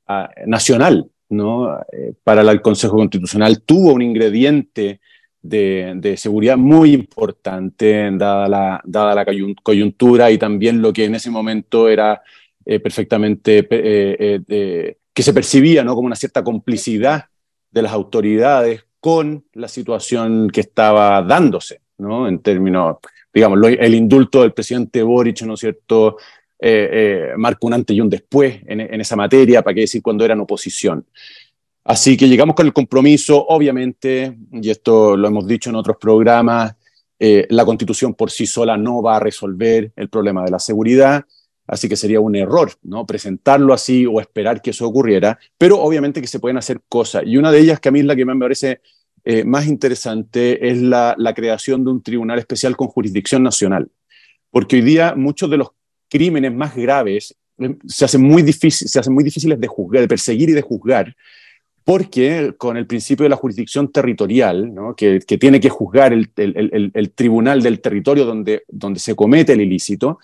uh, 0.08 0.26
nacional 0.46 1.10
¿no? 1.30 1.80
Eh, 1.92 2.14
para 2.24 2.42
el 2.42 2.62
Consejo 2.62 2.98
Constitucional 2.98 3.62
tuvo 3.62 3.94
un 3.94 4.02
ingrediente 4.02 5.02
de, 5.50 6.16
seguridad 6.18 6.58
muy 6.58 6.94
importante, 6.94 8.10
dada 8.14 8.48
la, 8.48 8.82
dada 8.84 9.16
la 9.16 9.26
coyuntura 9.64 10.32
y 10.32 10.38
también 10.38 10.82
lo 10.82 10.92
que 10.92 11.06
en 11.06 11.16
ese 11.16 11.30
momento 11.30 11.88
era 11.88 12.22
eh, 12.66 12.80
perfectamente, 12.80 13.60
eh, 13.70 14.42
eh, 14.48 14.98
que 15.14 15.24
se 15.24 15.34
percibía 15.34 15.84
¿no? 15.84 15.96
como 15.96 16.08
una 16.08 16.16
cierta 16.16 16.44
complicidad 16.44 17.26
de 17.72 17.82
las 17.82 17.92
autoridades 17.92 18.86
con 19.00 19.46
la 19.54 19.68
situación 19.68 20.50
que 20.50 20.62
estaba 20.62 21.22
dándose, 21.22 21.82
¿no? 22.00 22.28
En 22.28 22.40
términos, 22.40 22.98
digamos, 23.32 23.60
el 23.64 23.94
indulto 23.94 24.42
del 24.42 24.54
presidente 24.54 25.04
Boric, 25.04 25.44
¿no 25.44 25.54
es 25.54 25.60
cierto?, 25.60 26.18
marca 27.38 27.60
un 27.62 27.74
antes 27.74 27.96
y 27.96 28.02
un 28.02 28.10
después 28.10 28.62
en, 28.66 28.80
en 28.80 29.00
esa 29.00 29.16
materia, 29.16 29.62
para 29.62 29.76
qué 29.76 29.82
decir 29.82 30.02
cuando 30.02 30.26
eran 30.26 30.40
oposición. 30.40 31.06
Así 31.86 32.18
que 32.18 32.28
llegamos 32.28 32.56
con 32.56 32.66
el 32.66 32.74
compromiso, 32.74 33.46
obviamente, 33.48 34.38
y 34.52 34.70
esto 34.70 35.16
lo 35.16 35.28
hemos 35.28 35.48
dicho 35.48 35.70
en 35.70 35.78
otros 35.78 35.98
programas, 35.98 36.76
eh, 37.18 37.48
la 37.50 37.64
constitución 37.64 38.14
por 38.14 38.30
sí 38.30 38.46
sola 38.46 38.76
no 38.76 39.02
va 39.02 39.18
a 39.18 39.20
resolver 39.20 39.94
el 39.96 40.10
problema 40.10 40.44
de 40.44 40.52
la 40.52 40.60
seguridad, 40.60 41.26
Así 41.68 41.90
que 41.90 41.96
sería 41.96 42.20
un 42.20 42.36
error, 42.36 42.72
¿no? 42.84 43.06
Presentarlo 43.06 43.74
así 43.74 44.06
o 44.06 44.22
esperar 44.22 44.62
que 44.62 44.70
eso 44.70 44.88
ocurriera, 44.88 45.40
pero 45.58 45.82
obviamente 45.82 46.22
que 46.22 46.28
se 46.28 46.40
pueden 46.40 46.58
hacer 46.58 46.82
cosas. 46.88 47.24
Y 47.26 47.38
una 47.38 47.52
de 47.52 47.60
ellas 47.60 47.80
que 47.80 47.90
a 47.90 47.92
mí 47.92 48.02
es 48.02 48.06
la 48.06 48.16
que 48.16 48.26
me 48.26 48.36
parece 48.38 48.82
eh, 49.24 49.44
más 49.44 49.66
interesante 49.66 50.68
es 50.68 50.80
la, 50.80 51.16
creación 51.36 51.84
de 51.84 51.92
un 51.92 52.04
tribunal 52.04 52.38
especial 52.38 52.78
con 52.78 52.88
jurisdicción 52.88 53.42
nacional. 53.42 53.90
Porque 54.52 54.76
hoy 54.76 54.84
día 54.84 55.16
muchos 55.16 55.50
de 55.50 55.58
los 55.58 55.70
crímenes 56.08 56.54
más 56.54 56.76
graves 56.76 57.36
eh, 57.58 57.76
se 57.88 58.06
hacen 58.06 58.22
muy, 58.22 58.44
difíciles 58.44 59.60
de 59.60 60.08
perseguir 60.08 60.50
y 60.50 60.54
de 60.54 60.62
juzgar, 60.62 61.16
porque 61.86 62.56
con 62.58 62.78
el 62.78 62.88
principio 62.88 63.24
de 63.24 63.30
la 63.30 63.36
jurisdicción 63.36 63.92
territorial, 63.92 64.74
que, 64.98 65.20
tiene 65.20 65.60
que 65.60 65.70
juzgar 65.70 66.14
el, 66.14 67.12
tribunal 67.14 67.62
del 67.62 67.80
territorio 67.80 68.26
donde, 68.26 68.64
se 68.96 69.16
comete 69.16 69.54
el 69.54 69.62
ilícito, 69.62 70.18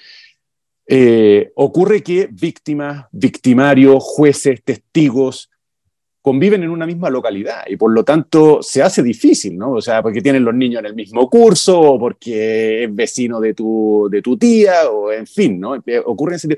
eh, 0.87 1.51
ocurre 1.55 2.01
que 2.01 2.27
víctimas, 2.31 3.05
victimarios, 3.11 4.03
jueces, 4.03 4.63
testigos 4.63 5.51
conviven 6.21 6.63
en 6.63 6.69
una 6.69 6.85
misma 6.85 7.09
localidad 7.09 7.63
y 7.67 7.77
por 7.77 7.91
lo 7.91 8.03
tanto 8.03 8.61
se 8.61 8.81
hace 8.81 9.01
difícil, 9.01 9.57
¿no? 9.57 9.73
O 9.73 9.81
sea, 9.81 10.01
porque 10.01 10.21
tienen 10.21 10.43
los 10.43 10.53
niños 10.53 10.79
en 10.79 10.87
el 10.87 10.95
mismo 10.95 11.29
curso 11.29 11.79
o 11.79 11.99
porque 11.99 12.83
es 12.83 12.93
vecino 12.93 13.39
de 13.39 13.53
tu, 13.53 14.09
tía 14.39 14.89
o 14.89 15.11
en 15.11 15.27
fin, 15.27 15.59
¿no? 15.59 15.75
Eh, 15.75 16.01
ocurre 16.03 16.33
en 16.33 16.35
ese 16.35 16.57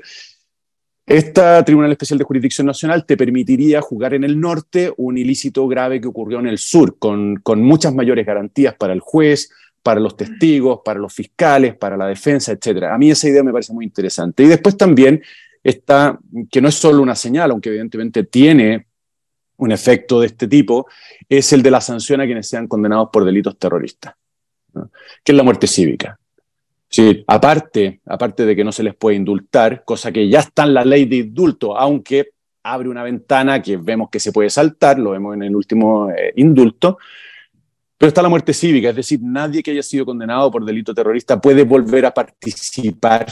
esta 1.06 1.62
Tribunal 1.64 1.92
Especial 1.92 2.18
de 2.18 2.24
Jurisdicción 2.24 2.66
Nacional 2.66 3.04
te 3.04 3.16
permitiría 3.16 3.82
jugar 3.82 4.14
en 4.14 4.24
el 4.24 4.40
norte 4.40 4.92
un 4.96 5.18
ilícito 5.18 5.66
grave 5.68 6.00
que 6.00 6.08
ocurrió 6.08 6.38
en 6.40 6.46
el 6.46 6.58
sur, 6.58 6.98
con, 6.98 7.36
con 7.36 7.62
muchas 7.62 7.94
mayores 7.94 8.24
garantías 8.24 8.74
para 8.74 8.94
el 8.94 9.00
juez, 9.00 9.50
para 9.82 10.00
los 10.00 10.16
testigos, 10.16 10.80
para 10.82 10.98
los 10.98 11.12
fiscales, 11.12 11.76
para 11.76 11.98
la 11.98 12.06
defensa, 12.06 12.52
etc. 12.52 12.84
A 12.84 12.96
mí 12.96 13.10
esa 13.10 13.28
idea 13.28 13.42
me 13.42 13.52
parece 13.52 13.74
muy 13.74 13.84
interesante. 13.84 14.42
Y 14.42 14.46
después 14.46 14.78
también 14.78 15.22
está, 15.62 16.18
que 16.50 16.62
no 16.62 16.68
es 16.68 16.74
solo 16.74 17.02
una 17.02 17.14
señal, 17.14 17.50
aunque 17.50 17.68
evidentemente 17.68 18.24
tiene 18.24 18.86
un 19.56 19.72
efecto 19.72 20.20
de 20.20 20.28
este 20.28 20.48
tipo, 20.48 20.86
es 21.28 21.52
el 21.52 21.62
de 21.62 21.70
la 21.70 21.82
sanción 21.82 22.22
a 22.22 22.24
quienes 22.24 22.48
sean 22.48 22.66
condenados 22.66 23.10
por 23.12 23.24
delitos 23.24 23.58
terroristas, 23.58 24.14
que 25.22 25.32
es 25.32 25.36
la 25.36 25.42
muerte 25.42 25.66
cívica. 25.66 26.18
Sí, 26.94 27.24
aparte, 27.26 28.02
aparte 28.06 28.46
de 28.46 28.54
que 28.54 28.62
no 28.62 28.70
se 28.70 28.84
les 28.84 28.94
puede 28.94 29.16
indultar, 29.16 29.82
cosa 29.84 30.12
que 30.12 30.28
ya 30.28 30.38
está 30.38 30.62
en 30.62 30.74
la 30.74 30.84
ley 30.84 31.06
de 31.06 31.16
indulto, 31.16 31.76
aunque 31.76 32.34
abre 32.62 32.88
una 32.88 33.02
ventana 33.02 33.60
que 33.60 33.76
vemos 33.76 34.10
que 34.12 34.20
se 34.20 34.30
puede 34.30 34.48
saltar, 34.48 35.00
lo 35.00 35.10
vemos 35.10 35.34
en 35.34 35.42
el 35.42 35.56
último 35.56 36.08
eh, 36.12 36.32
indulto, 36.36 36.98
pero 37.98 38.06
está 38.06 38.22
la 38.22 38.28
muerte 38.28 38.54
cívica, 38.54 38.90
es 38.90 38.94
decir, 38.94 39.18
nadie 39.20 39.60
que 39.60 39.72
haya 39.72 39.82
sido 39.82 40.06
condenado 40.06 40.52
por 40.52 40.64
delito 40.64 40.94
terrorista 40.94 41.40
puede 41.40 41.64
volver 41.64 42.06
a 42.06 42.14
participar 42.14 43.26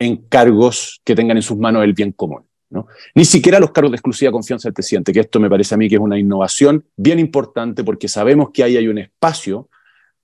en 0.00 0.16
cargos 0.28 1.00
que 1.04 1.14
tengan 1.14 1.36
en 1.36 1.44
sus 1.44 1.58
manos 1.58 1.84
el 1.84 1.92
bien 1.92 2.10
común. 2.10 2.44
¿no? 2.70 2.88
Ni 3.14 3.24
siquiera 3.24 3.60
los 3.60 3.70
cargos 3.70 3.92
de 3.92 3.98
exclusiva 3.98 4.32
confianza 4.32 4.66
del 4.66 4.74
presidente, 4.74 5.12
que 5.12 5.20
esto 5.20 5.38
me 5.38 5.48
parece 5.48 5.76
a 5.76 5.78
mí 5.78 5.88
que 5.88 5.94
es 5.94 6.00
una 6.00 6.18
innovación 6.18 6.84
bien 6.96 7.20
importante 7.20 7.84
porque 7.84 8.08
sabemos 8.08 8.50
que 8.52 8.64
ahí 8.64 8.76
hay 8.76 8.88
un 8.88 8.98
espacio 8.98 9.68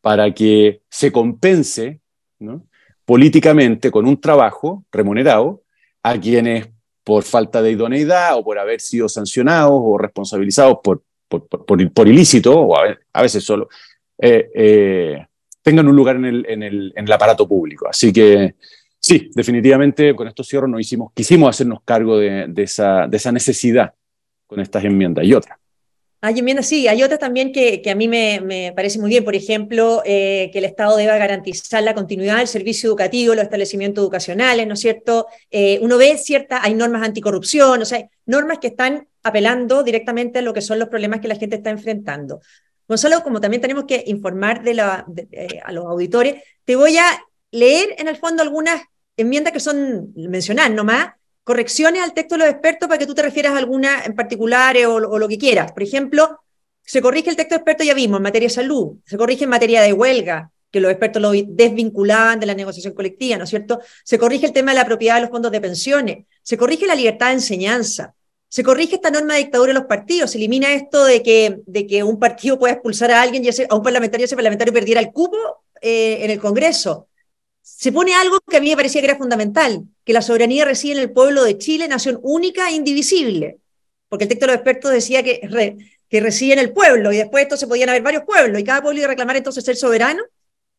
para 0.01 0.35
que 0.35 0.83
se 0.91 1.13
compense 1.13 2.01
políticamente 3.05 3.91
con 3.91 4.07
un 4.07 4.21
trabajo 4.21 4.85
remunerado 4.93 5.63
a 6.03 6.19
quienes 6.19 6.69
por 7.05 7.23
falta 7.23 7.63
de 7.63 7.71
idoneidad 7.71 8.37
o 8.37 8.45
por 8.45 8.59
haber 8.59 8.81
sido 8.81 9.09
sancionados 9.09 9.73
o 9.73 9.97
responsabilizados 9.97 10.79
por, 10.85 11.03
por, 11.29 12.09
ilícito, 12.09 12.55
o 12.55 12.77
a, 12.77 13.23
veces 13.23 13.43
solo, 13.43 13.69
eh, 14.19 14.51
eh, 14.55 15.27
tengan 15.63 15.89
un 15.89 15.97
lugar 15.97 16.17
en 16.17 16.25
el, 16.27 16.47
en, 16.47 16.63
el, 16.63 16.93
en 16.95 17.07
el, 17.07 17.13
aparato 17.13 17.49
público. 17.49 17.89
Así 17.89 18.13
que 18.13 18.57
sí, 18.99 19.31
definitivamente 19.35 20.15
con 20.15 20.29
estos 20.29 20.47
cierros 20.47 20.69
nos 20.69 20.81
hicimos, 20.81 21.13
quisimos 21.15 21.49
hacernos 21.49 21.81
cargo 21.83 22.19
de, 22.19 22.53
esa, 22.57 23.07
de 23.07 23.17
esa 23.17 23.33
necesidad 23.33 23.95
con 24.47 24.61
estas 24.61 24.85
enmiendas 24.85 25.25
y 25.25 25.33
otras. 25.33 25.59
Hay 26.21 26.37
enmiendas, 26.37 26.67
sí, 26.67 26.89
hay 26.89 27.05
otras 27.05 27.21
también 27.21 27.53
que, 27.53 27.81
a 27.89 27.95
mí 27.95 28.09
me, 28.09 28.73
parece 28.75 28.99
muy 28.99 29.09
bien. 29.09 29.25
Por 29.25 29.37
ejemplo, 29.37 30.03
eh, 30.05 30.51
que 30.53 30.59
el 30.59 30.65
Estado 30.65 30.97
deba 30.97 31.17
garantizar 31.17 31.83
la 31.83 31.95
continuidad 31.95 32.39
del 32.39 32.49
servicio 32.49 32.89
educativo, 32.89 33.35
los 33.37 33.45
establecimientos 33.45 34.03
educacionales, 34.03 34.67
¿no 34.67 34.75
es 34.75 34.81
cierto? 34.81 35.29
Eh, 35.51 35.79
uno 35.81 35.97
ve 35.97 36.19
cierta, 36.19 36.61
hay 36.63 36.75
normas 36.75 37.03
anticorrupción, 37.03 37.81
o 37.83 37.85
sea, 37.85 38.09
normas 38.27 38.59
que 38.59 38.67
están 38.69 39.07
apelando 39.23 39.85
directamente 39.85 40.41
a 40.41 40.43
lo 40.43 40.53
que 40.53 40.61
son 40.61 40.81
los 40.81 40.89
problemas 40.89 41.21
que 41.21 41.29
la 41.29 41.37
gente 41.37 41.57
está 41.57 41.71
enfrentando. 41.71 42.41
Gonzalo, 42.89 43.23
como 43.23 43.41
también 43.41 43.61
tenemos 43.61 43.85
que 43.85 44.03
informar 44.07 44.65
de 44.65 44.75
la, 44.75 45.07
eh, 45.31 45.61
a 45.63 45.71
los 45.71 45.85
auditores, 45.85 46.43
te 46.65 46.75
voy 46.75 46.97
a 46.97 47.05
leer 47.53 47.95
en 47.99 48.09
el 48.09 48.17
fondo 48.17 48.43
algunas 48.43 48.83
enmiendas 49.17 49.53
que 49.53 49.61
son, 49.61 50.13
mencionar 50.17 50.71
nomás, 50.73 51.11
correcciones 51.49 52.03
al 52.03 52.13
texto 52.13 52.35
de 52.35 52.41
los 52.41 52.49
expertos 52.51 52.87
para 52.89 52.99
que 52.99 53.07
tú 53.07 53.15
te 53.15 53.23
refieras 53.23 53.55
a 53.55 53.57
alguna 53.57 54.05
en 54.05 54.15
particular 54.15 54.77
o, 54.85 54.97
o, 54.97 55.19
lo 55.19 55.27
que 55.27 55.39
quieras. 55.39 55.73
Por 55.73 55.83
ejemplo, 55.83 56.41
se 56.85 57.01
corrige 57.01 57.31
el 57.31 57.37
texto 57.37 57.55
de 57.55 57.61
expertos 57.61 57.87
ya 57.87 57.95
vimos 57.95 58.19
en 58.19 58.23
materia 58.25 58.49
de 58.49 58.55
salud, 58.55 58.99
se 59.07 59.17
corrige 59.17 59.45
en 59.45 59.51
materia 59.51 59.81
de 59.81 59.95
huelga, 59.95 60.51
que 60.71 60.79
los 60.79 60.91
expertos 60.91 61.23
lo 61.23 61.33
desvinculaban 61.33 62.39
de 62.39 62.45
la 62.45 62.55
negociación 62.55 62.93
colectiva, 62.93 63.39
¿no 63.39 63.45
es 63.45 63.51
cierto? 63.51 63.81
Se 64.05 64.19
corrige 64.19 64.45
el 64.45 64.53
tema 64.53 64.73
de 64.73 64.79
la 64.79 64.85
propiedad 64.85 65.15
de 65.15 65.23
los 65.23 65.31
fondos 65.31 65.51
de 65.51 65.63
pensiones, 65.63 66.27
se 66.43 66.59
corrige 66.59 66.87
la 66.87 66.95
libertad 66.95 67.29
de 67.29 67.35
enseñanza, 67.35 68.15
se 68.47 68.63
corrige 68.63 68.97
esta 68.97 69.11
norma 69.11 69.33
de 69.33 69.41
dictadura 69.45 69.69
de 69.69 69.79
los 69.79 69.89
partidos, 69.89 70.33
se 70.33 70.37
elimina 70.37 70.75
esto 70.75 71.03
de 71.03 71.23
que, 71.23 71.61
de 71.65 71.87
que 71.87 72.03
un 72.03 72.19
partido 72.19 72.59
pueda 72.59 72.75
expulsar 72.75 73.11
a 73.11 73.23
alguien 73.23 73.43
y 73.43 73.49
a 73.49 73.75
un 73.75 73.83
parlamentario 73.83 74.25
y 74.25 74.27
ese 74.27 74.37
parlamentario 74.37 74.75
perdiera 74.75 75.01
el 75.01 75.13
cupo 75.13 75.39
eh, 75.81 76.19
en 76.25 76.31
el 76.31 76.39
Congreso. 76.39 77.09
Se 77.77 77.93
pone 77.93 78.15
algo 78.15 78.41
que 78.41 78.57
a 78.57 78.61
mí 78.61 78.71
me 78.71 78.77
parecía 78.77 79.01
que 79.01 79.07
era 79.07 79.17
fundamental, 79.17 79.85
que 80.05 80.13
la 80.13 80.23
soberanía 80.23 80.65
reside 80.65 80.95
en 80.95 80.99
el 80.99 81.13
pueblo 81.13 81.45
de 81.45 81.59
Chile, 81.59 81.87
nación 81.87 82.19
única 82.23 82.69
e 82.69 82.73
indivisible, 82.73 83.59
porque 84.09 84.25
el 84.25 84.29
texto 84.29 84.47
de 84.47 84.53
los 84.53 84.57
expertos 84.57 84.91
decía 84.91 85.23
que, 85.23 85.41
que 86.09 86.21
reside 86.21 86.55
en 86.55 86.59
el 86.59 86.73
pueblo 86.73 87.13
y 87.13 87.19
después 87.19 87.43
esto 87.43 87.57
se 87.57 87.67
podían 87.67 87.89
haber 87.91 88.03
varios 88.03 88.25
pueblos 88.25 88.61
y 88.61 88.65
cada 88.65 88.83
pueblo 88.83 88.99
iba 88.99 89.07
a 89.07 89.11
reclamar 89.11 89.37
entonces 89.37 89.65
ser 89.65 89.77
soberano. 89.77 90.23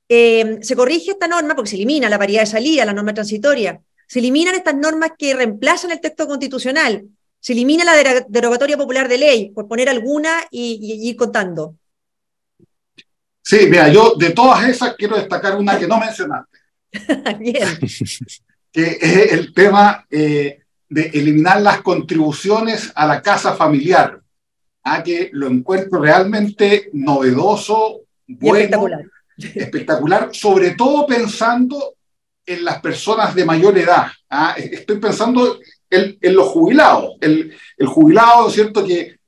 Eh, 0.09 0.57
se 0.61 0.75
corrige 0.75 1.11
esta 1.11 1.27
norma 1.27 1.55
porque 1.55 1.69
se 1.69 1.75
elimina 1.75 2.09
la 2.09 2.17
paridad 2.17 2.41
de 2.41 2.47
salida, 2.47 2.83
la 2.83 2.93
norma 2.93 3.13
transitoria, 3.13 3.79
se 4.07 4.17
eliminan 4.17 4.55
estas 4.55 4.75
normas 4.75 5.11
que 5.15 5.35
reemplazan 5.35 5.91
el 5.91 6.01
texto 6.01 6.27
constitucional, 6.27 7.05
se 7.39 7.53
elimina 7.53 7.85
la 7.85 7.93
derogatoria 8.27 8.75
popular 8.75 9.07
de 9.07 9.19
ley, 9.19 9.51
por 9.51 9.67
poner 9.67 9.87
alguna 9.87 10.41
y, 10.49 11.07
ir 11.07 11.15
contando. 11.15 11.75
Sí, 13.41 13.67
mira, 13.69 13.87
yo 13.89 14.15
de 14.17 14.31
todas 14.31 14.67
esas 14.67 14.95
quiero 14.95 15.15
destacar 15.15 15.55
una 15.55 15.77
que 15.77 15.87
no 15.87 15.99
mencionaste. 15.99 16.58
Bien. 17.39 17.67
que 18.71 18.97
es 19.01 19.33
el 19.33 19.53
tema 19.53 20.05
eh, 20.09 20.59
de 20.87 21.01
eliminar 21.13 21.61
las 21.61 21.81
contribuciones 21.81 22.91
a 22.95 23.05
la 23.05 23.21
casa 23.21 23.55
familiar, 23.55 24.21
a 24.83 24.95
¿ah? 24.95 25.03
que 25.03 25.29
lo 25.33 25.47
encuentro 25.47 26.01
realmente 26.01 26.89
novedoso, 26.93 28.01
bueno, 28.27 28.57
espectacular. 28.57 29.05
espectacular, 29.37 30.29
sobre 30.33 30.71
todo 30.71 31.05
pensando 31.05 31.95
en 32.45 32.65
las 32.65 32.79
personas 32.81 33.35
de 33.35 33.45
mayor 33.45 33.77
edad. 33.77 34.07
¿ah? 34.29 34.55
Estoy 34.57 34.97
pensando 34.97 35.59
en, 35.89 36.17
los 36.21 36.47
jubilados. 36.47 37.17
El, 37.21 37.53
el 37.77 37.87
jubilado, 37.87 38.49
¿cierto? 38.49 38.85
Que 38.85 39.18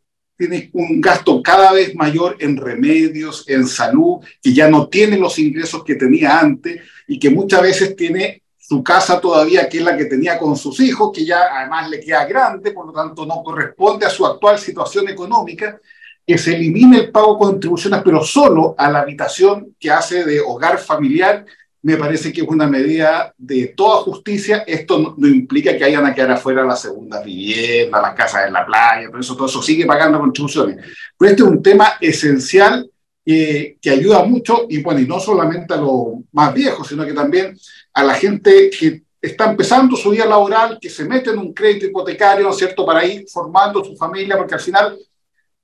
tiene 0.48 0.72
un 0.74 1.00
gasto 1.00 1.40
cada 1.44 1.72
vez 1.72 1.94
mayor 1.94 2.36
en 2.40 2.58
remedios, 2.58 3.46
en 3.48 3.68
salud, 3.68 4.18
que 4.42 4.52
ya 4.52 4.68
no 4.68 4.88
tiene 4.88 5.18
los 5.18 5.38
ingresos 5.38 5.84
que 5.84 5.94
tenía 5.94 6.40
antes 6.40 6.82
y 7.08 7.20
que 7.20 7.30
muchas 7.30 7.62
veces 7.62 7.96
tiene 7.96 8.42
su 8.58 8.82
casa 8.82 9.22
todavía, 9.22 9.70
que 9.70 9.78
es 9.78 9.84
la 9.84 9.96
que 9.96 10.06
tenía 10.06 10.40
con 10.40 10.58
sus 10.58 10.80
hijos, 10.80 11.12
que 11.14 11.26
ya 11.26 11.44
además 11.60 11.92
le 11.92 12.00
queda 12.00 12.26
grande, 12.26 12.72
por 12.72 12.88
lo 12.88 12.92
tanto 12.92 13.24
no 13.24 13.44
corresponde 13.44 14.08
a 14.08 14.10
su 14.10 14.26
actual 14.26 14.58
situación 14.58 15.10
económica, 15.10 15.80
que 16.26 16.40
se 16.40 16.56
elimine 16.56 16.98
el 16.98 17.12
pago 17.12 17.34
de 17.34 17.40
contribuciones, 17.40 18.02
pero 18.04 18.24
solo 18.24 18.74
a 18.76 18.90
la 18.90 19.02
habitación 19.02 19.76
que 19.80 19.92
hace 19.92 20.26
de 20.26 20.40
hogar 20.40 20.80
familiar 20.80 21.46
me 21.84 21.98
parece 21.98 22.32
que 22.32 22.42
es 22.42 22.48
una 22.48 22.68
medida 22.68 23.34
de 23.38 23.68
toda 23.76 24.02
justicia. 24.02 24.64
Esto 24.68 25.16
no, 25.18 25.28
implica 25.28 25.76
que 25.78 25.84
hayan 25.84 26.06
a 26.06 26.14
quedar 26.14 26.32
afuera 26.32 26.64
las 26.64 26.82
segundas 26.82 27.24
viviendas, 27.26 28.02
las 28.02 28.14
casas 28.14 28.48
en 28.48 28.54
la 28.54 28.66
playa, 28.66 29.08
pero 29.08 29.20
eso 29.20 29.36
todo 29.36 29.48
eso 29.48 29.62
sigue 29.62 29.86
pagando 29.86 30.20
contribuciones. 30.20 30.78
Pero 31.18 31.32
este 31.32 31.44
es 31.44 31.50
un 31.50 31.64
tema 31.64 31.94
esencial 32.00 32.90
eh, 33.26 33.78
que 33.82 33.90
ayuda 33.90 34.24
mucho, 34.24 34.66
y 34.70 34.82
bueno, 34.82 35.00
y 35.00 35.08
no 35.08 35.20
solamente 35.20 35.74
a 35.74 35.78
los 35.78 36.24
más 36.32 36.54
viejos, 36.54 36.88
sino 36.88 37.06
que 37.06 37.14
también 37.14 37.58
a 37.94 38.04
la 38.04 38.14
gente 38.14 38.70
que 38.70 39.04
está 39.20 39.50
empezando 39.50 39.96
su 39.96 40.12
vida 40.12 40.26
laboral, 40.26 40.78
que 40.80 40.90
se 40.90 41.06
mete 41.06 41.32
en 41.32 41.40
un 41.40 41.54
crédito 41.54 41.88
hipotecario, 41.88 42.46
¿no 42.46 42.52
es 42.52 42.58
cierto?, 42.58 42.86
para 42.86 43.06
ir 43.06 43.26
formando 43.28 43.84
su 43.84 43.96
familia, 43.96 44.38
porque 44.38 44.56
al 44.56 44.62
final 44.62 44.98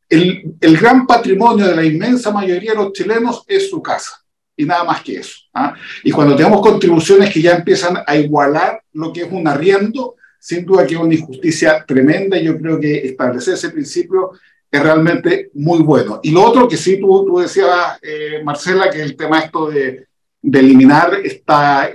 el, 0.09 0.55
el 0.61 0.77
gran 0.77 1.05
patrimonio 1.05 1.67
de 1.67 1.75
la 1.75 1.83
inmensa 1.83 2.31
mayoría 2.31 2.71
de 2.71 2.77
los 2.77 2.93
chilenos 2.93 3.43
es 3.47 3.69
su 3.69 3.81
casa 3.81 4.23
y 4.57 4.65
nada 4.65 4.83
más 4.83 5.01
que 5.01 5.17
eso. 5.17 5.37
¿ah? 5.53 5.75
Y 6.03 6.11
cuando 6.11 6.35
tenemos 6.35 6.59
contribuciones 6.61 7.31
que 7.31 7.41
ya 7.41 7.55
empiezan 7.55 7.99
a 8.05 8.15
igualar 8.17 8.81
lo 8.93 9.13
que 9.13 9.21
es 9.21 9.31
un 9.31 9.47
arriendo, 9.47 10.15
sin 10.39 10.65
duda 10.65 10.85
que 10.85 10.95
es 10.95 10.99
una 10.99 11.13
injusticia 11.13 11.85
tremenda 11.85 12.37
yo 12.37 12.57
creo 12.57 12.79
que 12.79 12.97
establecer 13.05 13.53
ese 13.53 13.69
principio 13.69 14.31
es 14.69 14.83
realmente 14.83 15.51
muy 15.53 15.79
bueno. 15.79 16.19
Y 16.23 16.31
lo 16.31 16.43
otro 16.43 16.67
que 16.67 16.75
sí 16.75 16.99
tú, 16.99 17.25
tú 17.25 17.39
decías, 17.39 17.99
eh, 18.01 18.41
Marcela, 18.43 18.89
que 18.89 18.97
es 18.97 19.03
el 19.05 19.15
tema 19.15 19.39
esto 19.39 19.69
de, 19.69 20.07
de 20.41 20.59
eliminar 20.59 21.13
esta, 21.23 21.89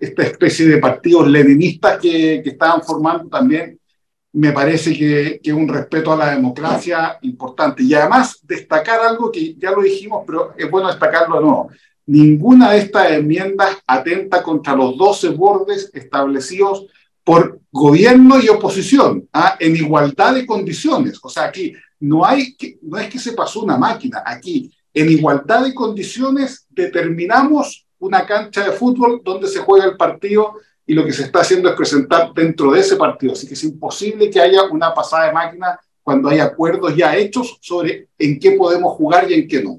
esta 0.00 0.22
especie 0.22 0.66
de 0.66 0.78
partidos 0.78 1.28
leninistas 1.28 1.98
que, 1.98 2.42
que 2.42 2.50
estaban 2.50 2.82
formando 2.82 3.28
también, 3.28 3.78
me 4.32 4.52
parece 4.52 4.96
que, 4.96 5.40
que, 5.42 5.52
un 5.52 5.68
respeto 5.68 6.12
a 6.12 6.16
la 6.16 6.30
democracia 6.30 7.18
importante. 7.22 7.82
Y 7.82 7.94
además 7.94 8.40
destacar 8.42 9.00
algo 9.00 9.32
que 9.32 9.54
ya 9.54 9.70
lo 9.72 9.82
dijimos, 9.82 10.22
pero 10.26 10.54
es 10.56 10.70
bueno 10.70 10.88
destacarlo 10.88 11.36
de 11.36 11.42
nuevo. 11.42 11.70
Ninguna 12.08 12.70
de 12.70 12.78
estas 12.78 13.12
enmiendas 13.12 13.76
atenta 13.86 14.42
contra 14.42 14.74
los 14.74 14.96
12 14.96 15.28
bordes 15.28 15.90
establecidos 15.92 16.86
por 17.22 17.60
gobierno 17.70 18.40
y 18.40 18.48
oposición 18.48 19.28
¿ah? 19.30 19.58
en 19.60 19.76
igualdad 19.76 20.34
de 20.34 20.46
condiciones. 20.46 21.20
O 21.22 21.28
sea, 21.28 21.44
aquí 21.44 21.74
no, 22.00 22.24
hay 22.24 22.56
que, 22.56 22.78
no 22.80 22.96
es 22.96 23.10
que 23.10 23.18
se 23.18 23.32
pasó 23.32 23.60
una 23.60 23.76
máquina, 23.76 24.22
aquí 24.24 24.72
en 24.94 25.10
igualdad 25.10 25.64
de 25.64 25.74
condiciones 25.74 26.66
determinamos 26.70 27.86
una 27.98 28.24
cancha 28.24 28.64
de 28.64 28.72
fútbol 28.72 29.20
donde 29.22 29.46
se 29.46 29.58
juega 29.58 29.84
el 29.84 29.98
partido 29.98 30.54
y 30.86 30.94
lo 30.94 31.04
que 31.04 31.12
se 31.12 31.24
está 31.24 31.40
haciendo 31.40 31.68
es 31.68 31.76
presentar 31.76 32.32
dentro 32.32 32.72
de 32.72 32.80
ese 32.80 32.96
partido. 32.96 33.34
Así 33.34 33.46
que 33.46 33.52
es 33.52 33.64
imposible 33.64 34.30
que 34.30 34.40
haya 34.40 34.62
una 34.62 34.94
pasada 34.94 35.26
de 35.26 35.34
máquina 35.34 35.78
cuando 36.02 36.30
hay 36.30 36.38
acuerdos 36.38 36.96
ya 36.96 37.14
hechos 37.14 37.58
sobre 37.60 38.08
en 38.18 38.40
qué 38.40 38.52
podemos 38.52 38.94
jugar 38.94 39.30
y 39.30 39.34
en 39.34 39.46
qué 39.46 39.62
no. 39.62 39.78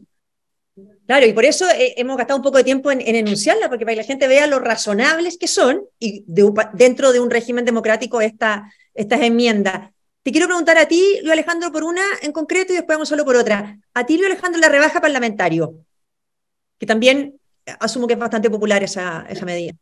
Claro, 1.10 1.26
y 1.26 1.34
por 1.34 1.44
eso 1.44 1.68
eh, 1.72 1.96
hemos 1.98 2.18
gastado 2.18 2.38
un 2.38 2.44
poco 2.44 2.60
de 2.60 2.64
tiempo 2.64 2.92
en, 2.92 3.02
enunciarla, 3.02 3.68
porque 3.68 3.84
para 3.84 3.96
que 3.96 4.02
la 4.02 4.08
gente 4.08 4.28
vea 4.28 4.46
lo 4.46 4.60
razonables 4.60 5.40
que 5.40 5.48
son 5.48 5.82
y 5.98 6.24
dentro 6.28 7.12
de 7.12 7.20
un 7.20 7.32
régimen 7.32 7.66
democrático 7.66 8.22
esta, 8.22 8.72
estas 8.94 9.20
enmiendas. 9.22 9.90
Te 10.22 10.32
quiero 10.32 10.46
preguntar 10.46 10.78
a 10.78 10.88
ti, 10.88 11.04
Luis 11.22 11.32
Alejandro, 11.32 11.72
por 11.72 11.84
una 11.84 12.04
en 12.22 12.32
concreto 12.32 12.74
y 12.74 12.76
después 12.76 12.96
vamos 12.96 13.10
solo 13.10 13.26
por 13.26 13.38
otra. 13.38 13.80
A 13.96 14.06
ti, 14.06 14.18
Luis 14.18 14.28
Alejandro, 14.28 14.62
la 14.62 14.70
rebaja 14.70 15.02
parlamentario, 15.02 15.84
que 16.78 16.86
también 16.86 17.40
asumo 17.80 18.06
que 18.06 18.14
es 18.14 18.20
bastante 18.20 18.52
popular 18.52 18.84
esa, 18.84 19.26
esa 19.28 19.46
medida. 19.46 19.74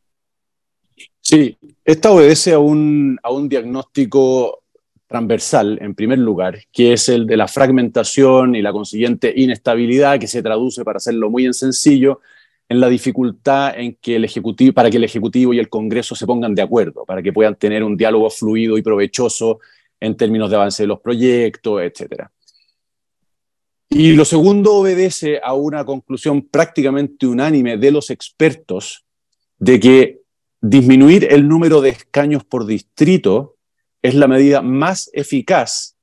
Sí, 1.19 1.57
esta 1.83 2.09
obedece 2.09 2.53
a 2.53 2.59
un, 2.59 3.19
a 3.21 3.33
un 3.33 3.49
diagnóstico 3.49 4.63
transversal, 5.07 5.79
en 5.81 5.95
primer 5.95 6.19
lugar, 6.19 6.59
que 6.71 6.93
es 6.93 7.09
el 7.09 7.25
de 7.25 7.37
la 7.37 7.47
fragmentación 7.47 8.55
y 8.55 8.61
la 8.61 8.73
consiguiente 8.73 9.33
inestabilidad, 9.35 10.19
que 10.19 10.27
se 10.27 10.43
traduce, 10.43 10.83
para 10.83 10.97
hacerlo 10.97 11.29
muy 11.29 11.45
en 11.45 11.53
sencillo, 11.53 12.19
en 12.69 12.79
la 12.81 12.89
dificultad 12.89 13.79
en 13.79 13.95
que 13.95 14.17
el 14.17 14.25
ejecutivo, 14.25 14.73
para 14.73 14.89
que 14.89 14.97
el 14.97 15.05
Ejecutivo 15.05 15.53
y 15.53 15.59
el 15.59 15.69
Congreso 15.69 16.15
se 16.15 16.25
pongan 16.25 16.53
de 16.53 16.61
acuerdo, 16.61 17.05
para 17.05 17.23
que 17.23 17.31
puedan 17.31 17.55
tener 17.55 17.83
un 17.83 17.95
diálogo 17.95 18.29
fluido 18.29 18.77
y 18.77 18.81
provechoso 18.81 19.59
en 19.99 20.17
términos 20.17 20.49
de 20.49 20.57
avance 20.57 20.83
de 20.83 20.87
los 20.87 20.99
proyectos, 20.99 21.81
etc. 21.81 22.25
Y 23.89 24.13
lo 24.13 24.25
segundo 24.25 24.75
obedece 24.75 25.39
a 25.41 25.53
una 25.53 25.85
conclusión 25.85 26.41
prácticamente 26.41 27.25
unánime 27.25 27.77
de 27.77 27.91
los 27.91 28.09
expertos 28.09 29.05
de 29.57 29.79
que 29.79 30.21
disminuir 30.59 31.27
el 31.31 31.47
número 31.47 31.79
de 31.81 31.89
escaños 31.89 32.43
por 32.43 32.65
distrito 32.65 33.56
es 34.07 34.15
la 34.15 34.27
medida 34.27 34.61
más 34.61 35.09
eficaz 35.11 35.97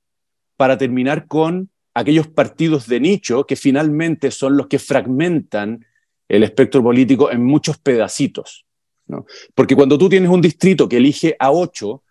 para 0.57 0.77
terminar 0.77 1.27
con 1.27 1.71
aquellos 1.95 2.29
partidos 2.29 2.87
de 2.87 3.01
nicho 3.01 3.47
que 3.47 3.57
finalmente 3.57 4.31
son 4.31 4.59
los 4.59 4.67
que 4.67 4.79
fragmentan 4.79 5.87
el 6.29 6.43
espectro 6.43 6.83
político 6.83 7.31
en 7.31 7.43
muchos 7.43 7.79
pedacitos. 7.79 8.67
Porque 9.55 9.75
cuando 9.75 9.97
tú 9.97 10.11
tienes 10.11 10.29
un 10.29 10.43
distrito 10.43 10.87
que 10.87 10.99
elige 10.99 11.35
a 11.39 11.51
ocho, 11.51 12.03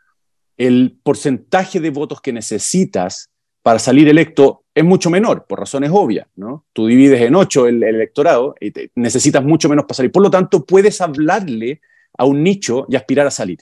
el 0.58 0.98
porcentaje 1.04 1.80
de 1.80 1.92
votos 1.92 2.22
que 2.22 2.34
necesitas 2.34 3.30
para 3.62 3.78
salir 3.78 4.08
electo 4.08 4.64
es 4.74 4.84
mucho 4.84 5.12
menor, 5.12 5.46
por 5.46 5.60
razones 5.60 5.92
obvias. 5.94 6.28
¿no? 6.36 6.66
Tú 6.74 6.88
divides 6.88 7.22
en 7.22 7.36
ocho 7.36 7.68
el, 7.68 7.84
electorado 7.84 8.56
y 8.60 8.74
necesitas 8.96 9.44
mucho 9.44 9.70
menos 9.70 9.86
para 9.86 9.98
salir. 9.98 10.12
Por 10.12 10.24
lo 10.24 10.32
tanto, 10.32 10.66
puedes 10.66 11.02
hablarle 11.02 11.82
a 12.18 12.26
un 12.26 12.42
nicho 12.42 12.88
y 12.90 12.96
aspirar 12.96 13.28
a 13.28 13.32
salir. 13.32 13.60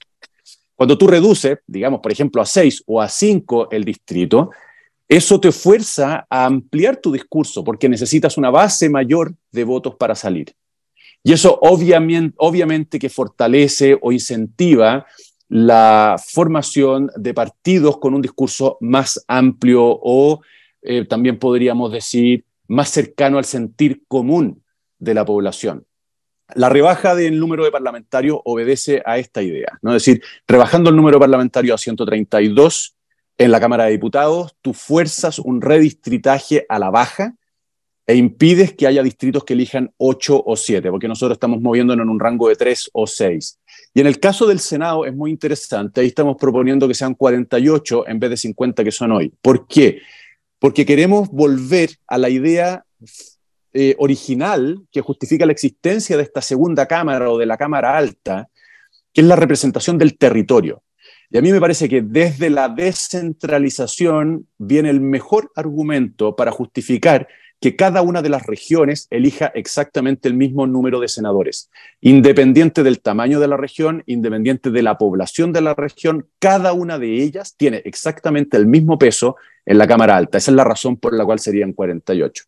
Cuando 0.82 0.98
tú 0.98 1.06
reduces, 1.06 1.60
digamos, 1.67 2.00
por 2.00 2.12
ejemplo, 2.12 2.41
a 2.41 2.46
6 2.48 2.86
o 2.88 3.00
a 3.00 3.08
5 3.08 3.70
el 3.70 3.84
distrito, 3.84 4.50
eso 5.08 5.39
te 5.39 5.52
fuerza 5.52 6.26
a 6.28 6.46
ampliar 6.46 6.98
tu 6.98 7.12
discurso 7.12 7.63
porque 7.63 7.88
necesitas 7.88 8.36
una 8.36 8.50
base 8.50 8.89
mayor 8.89 9.36
de 9.52 9.63
votos 9.63 9.96
para 9.96 10.15
salir. 10.15 10.56
Y 11.24 11.34
eso 11.34 11.60
obviamente, 11.62 12.34
obviamente 12.39 12.98
que 12.98 13.10
fortalece 13.10 13.96
o 14.02 14.12
incentiva 14.12 15.06
la 15.50 16.15
formación 16.17 17.12
de 17.15 17.36
partidos 17.36 18.00
con 18.00 18.15
un 18.15 18.24
discurso 18.24 18.80
más 18.82 19.24
amplio 19.28 19.84
o 19.84 20.41
eh, 20.82 21.06
también 21.06 21.38
podríamos 21.38 21.91
decir 21.91 22.44
más 22.67 22.89
cercano 22.89 23.38
al 23.38 23.46
sentir 23.46 24.02
común 24.08 24.63
de 24.98 25.13
la 25.13 25.26
población. 25.26 25.86
La 26.56 26.70
rebaja 26.70 27.16
del 27.16 27.40
número 27.40 27.64
de 27.64 27.72
parlamentarios 27.72 28.40
obedece 28.46 29.02
a 29.06 29.18
esta 29.18 29.42
idea, 29.42 29.80
¿no? 29.82 29.96
Es 29.96 30.06
decir, 30.06 30.24
rebajando 30.48 30.90
el 30.90 30.96
número 30.96 31.18
de 31.18 31.22
parlamentarios 31.22 31.76
a 31.76 31.78
132 31.78 32.96
en 33.38 33.52
la 33.52 33.60
Cámara 33.60 33.86
de 33.86 33.92
Diputados, 33.92 34.56
tú 34.62 34.74
fuerzas 34.74 35.40
un 35.40 35.62
redistritaje 35.62 36.66
a 36.70 36.80
la 36.80 36.90
baja 36.90 37.36
e 38.06 38.16
impides 38.16 38.74
que 38.74 38.88
haya 38.88 39.04
distritos 39.04 39.44
que 39.44 39.54
elijan 39.54 39.94
8 39.98 40.44
o 40.46 40.56
7, 40.56 40.90
porque 40.92 41.08
nosotros 41.08 41.36
estamos 41.36 41.62
moviéndonos 41.62 42.04
en 42.04 42.10
un 42.10 42.20
rango 42.20 42.50
de 42.50 42.56
3 42.56 42.90
o 42.94 43.08
6. 43.08 43.60
Y 43.94 44.02
en 44.02 44.08
el 44.08 44.20
caso 44.20 44.48
del 44.48 44.60
Senado 44.60 45.06
es 45.06 45.16
muy 45.16 45.32
interesante, 45.32 46.02
ahí 46.02 46.08
estamos 46.08 46.38
proponiendo 46.38 46.88
que 46.88 46.94
sean 46.94 47.16
48 47.16 48.08
en 48.08 48.20
vez 48.20 48.30
de 48.32 48.38
50 48.38 48.84
que 48.84 48.92
son 48.92 49.12
hoy. 49.12 49.34
¿Por 49.42 49.68
qué? 49.68 50.02
Porque 50.60 50.86
queremos 50.86 51.30
volver 51.30 51.92
a 52.08 52.18
la 52.18 52.30
idea 52.30 52.86
eh, 53.74 53.96
original 54.00 54.86
que 54.92 55.02
justifica 55.02 55.46
la 55.46 55.52
existencia 55.52 56.18
de 56.18 56.24
esta 56.24 56.42
segunda 56.42 56.86
cámara 56.88 57.30
o 57.30 57.38
de 57.38 57.46
la 57.46 57.58
cámara 57.58 57.98
alta, 57.98 58.50
que 59.14 59.22
es 59.22 59.28
la 59.28 59.36
representación 59.36 59.98
del 59.98 60.18
territorio. 60.18 60.84
Y 61.30 61.38
a 61.38 61.42
mí 61.42 61.52
me 61.52 61.62
parece 61.62 61.88
que 61.88 62.02
desde 62.02 62.50
la 62.50 62.68
descentralización 62.68 64.48
viene 64.58 64.90
el 64.90 65.00
mejor 65.00 65.52
argumento 65.56 66.36
para 66.36 66.52
justificar 66.52 67.28
que 67.62 67.76
cada 67.76 68.02
una 68.02 68.22
de 68.22 68.30
las 68.30 68.46
regiones 68.48 69.08
elija 69.12 69.52
exactamente 69.54 70.28
el 70.28 70.34
mismo 70.34 70.66
número 70.66 71.00
de 71.00 71.08
senadores. 71.08 71.70
Independiente 72.02 72.82
del 72.82 73.02
tamaño 73.02 73.40
de 73.40 73.48
la 73.48 73.56
región, 73.56 74.04
independiente 74.08 74.72
de 74.72 74.82
la 74.82 74.98
población 74.98 75.54
de 75.54 75.62
la 75.62 75.76
región, 75.76 76.28
cada 76.40 76.74
una 76.74 76.98
de 76.98 77.22
ellas 77.22 77.56
tiene 77.56 77.84
exactamente 77.86 78.58
el 78.58 78.66
mismo 78.66 78.98
peso 78.98 79.38
en 79.66 79.78
la 79.78 79.88
Cámara 79.88 80.18
Alta. 80.18 80.40
Esa 80.40 80.52
es 80.52 80.56
la 80.56 80.64
razón 80.64 80.98
por 80.98 81.14
la 81.14 81.24
cual 81.24 81.40
serían 81.40 81.72
48. 81.72 82.44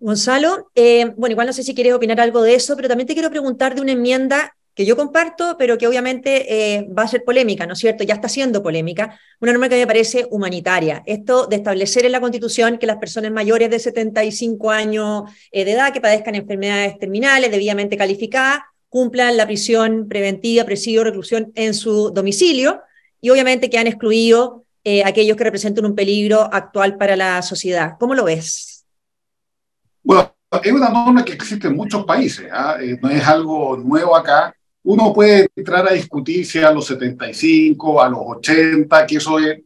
Gonzalo, 0.00 0.70
eh, 0.76 1.12
bueno, 1.16 1.32
igual 1.32 1.48
no 1.48 1.52
sé 1.52 1.64
si 1.64 1.74
quieres 1.74 1.92
opinar 1.92 2.20
algo 2.20 2.42
de 2.42 2.54
eso, 2.54 2.76
pero 2.76 2.88
también 2.88 3.08
te 3.08 3.14
quiero 3.14 3.30
preguntar 3.30 3.74
de 3.74 3.80
una 3.80 3.92
enmienda 3.92 4.54
que 4.74 4.86
yo 4.86 4.96
comparto, 4.96 5.56
pero 5.58 5.76
que 5.76 5.88
obviamente 5.88 6.76
eh, 6.76 6.86
va 6.96 7.02
a 7.02 7.08
ser 7.08 7.24
polémica, 7.24 7.66
¿no 7.66 7.72
es 7.72 7.80
cierto? 7.80 8.04
Ya 8.04 8.14
está 8.14 8.28
siendo 8.28 8.62
polémica, 8.62 9.18
una 9.40 9.50
norma 9.50 9.68
que 9.68 9.74
me 9.74 9.88
parece 9.88 10.28
humanitaria. 10.30 11.02
Esto 11.04 11.46
de 11.48 11.56
establecer 11.56 12.06
en 12.06 12.12
la 12.12 12.20
Constitución 12.20 12.78
que 12.78 12.86
las 12.86 12.98
personas 12.98 13.32
mayores 13.32 13.70
de 13.70 13.80
75 13.80 14.70
años 14.70 15.24
eh, 15.50 15.64
de 15.64 15.72
edad 15.72 15.92
que 15.92 16.00
padezcan 16.00 16.36
enfermedades 16.36 16.96
terminales 17.00 17.50
debidamente 17.50 17.96
calificadas 17.96 18.60
cumplan 18.88 19.36
la 19.36 19.46
prisión 19.46 20.08
preventiva, 20.08 20.64
presidio, 20.64 21.02
reclusión 21.02 21.50
en 21.56 21.74
su 21.74 22.10
domicilio 22.10 22.82
y 23.20 23.30
obviamente 23.30 23.68
que 23.68 23.78
han 23.78 23.88
excluido 23.88 24.64
aquellos 25.04 25.36
que 25.36 25.44
representan 25.44 25.84
un 25.84 25.94
peligro 25.94 26.48
actual 26.50 26.96
para 26.96 27.14
la 27.14 27.42
sociedad. 27.42 27.96
¿Cómo 27.98 28.14
lo 28.14 28.24
ves? 28.24 28.77
Bueno, 30.02 30.34
es 30.62 30.72
una 30.72 30.88
norma 30.88 31.24
que 31.24 31.32
existe 31.32 31.68
en 31.68 31.76
muchos 31.76 32.04
países, 32.04 32.48
¿ah? 32.52 32.78
eh, 32.80 32.98
no 33.00 33.10
es 33.10 33.26
algo 33.26 33.76
nuevo 33.76 34.16
acá. 34.16 34.54
Uno 34.84 35.12
puede 35.12 35.48
entrar 35.54 35.86
a 35.86 35.92
discutir 35.92 36.46
si 36.46 36.58
a 36.60 36.70
los 36.70 36.86
75, 36.86 38.00
a 38.02 38.08
los 38.08 38.20
80, 38.22 39.06
que 39.06 39.16
eso 39.16 39.38
es, 39.38 39.60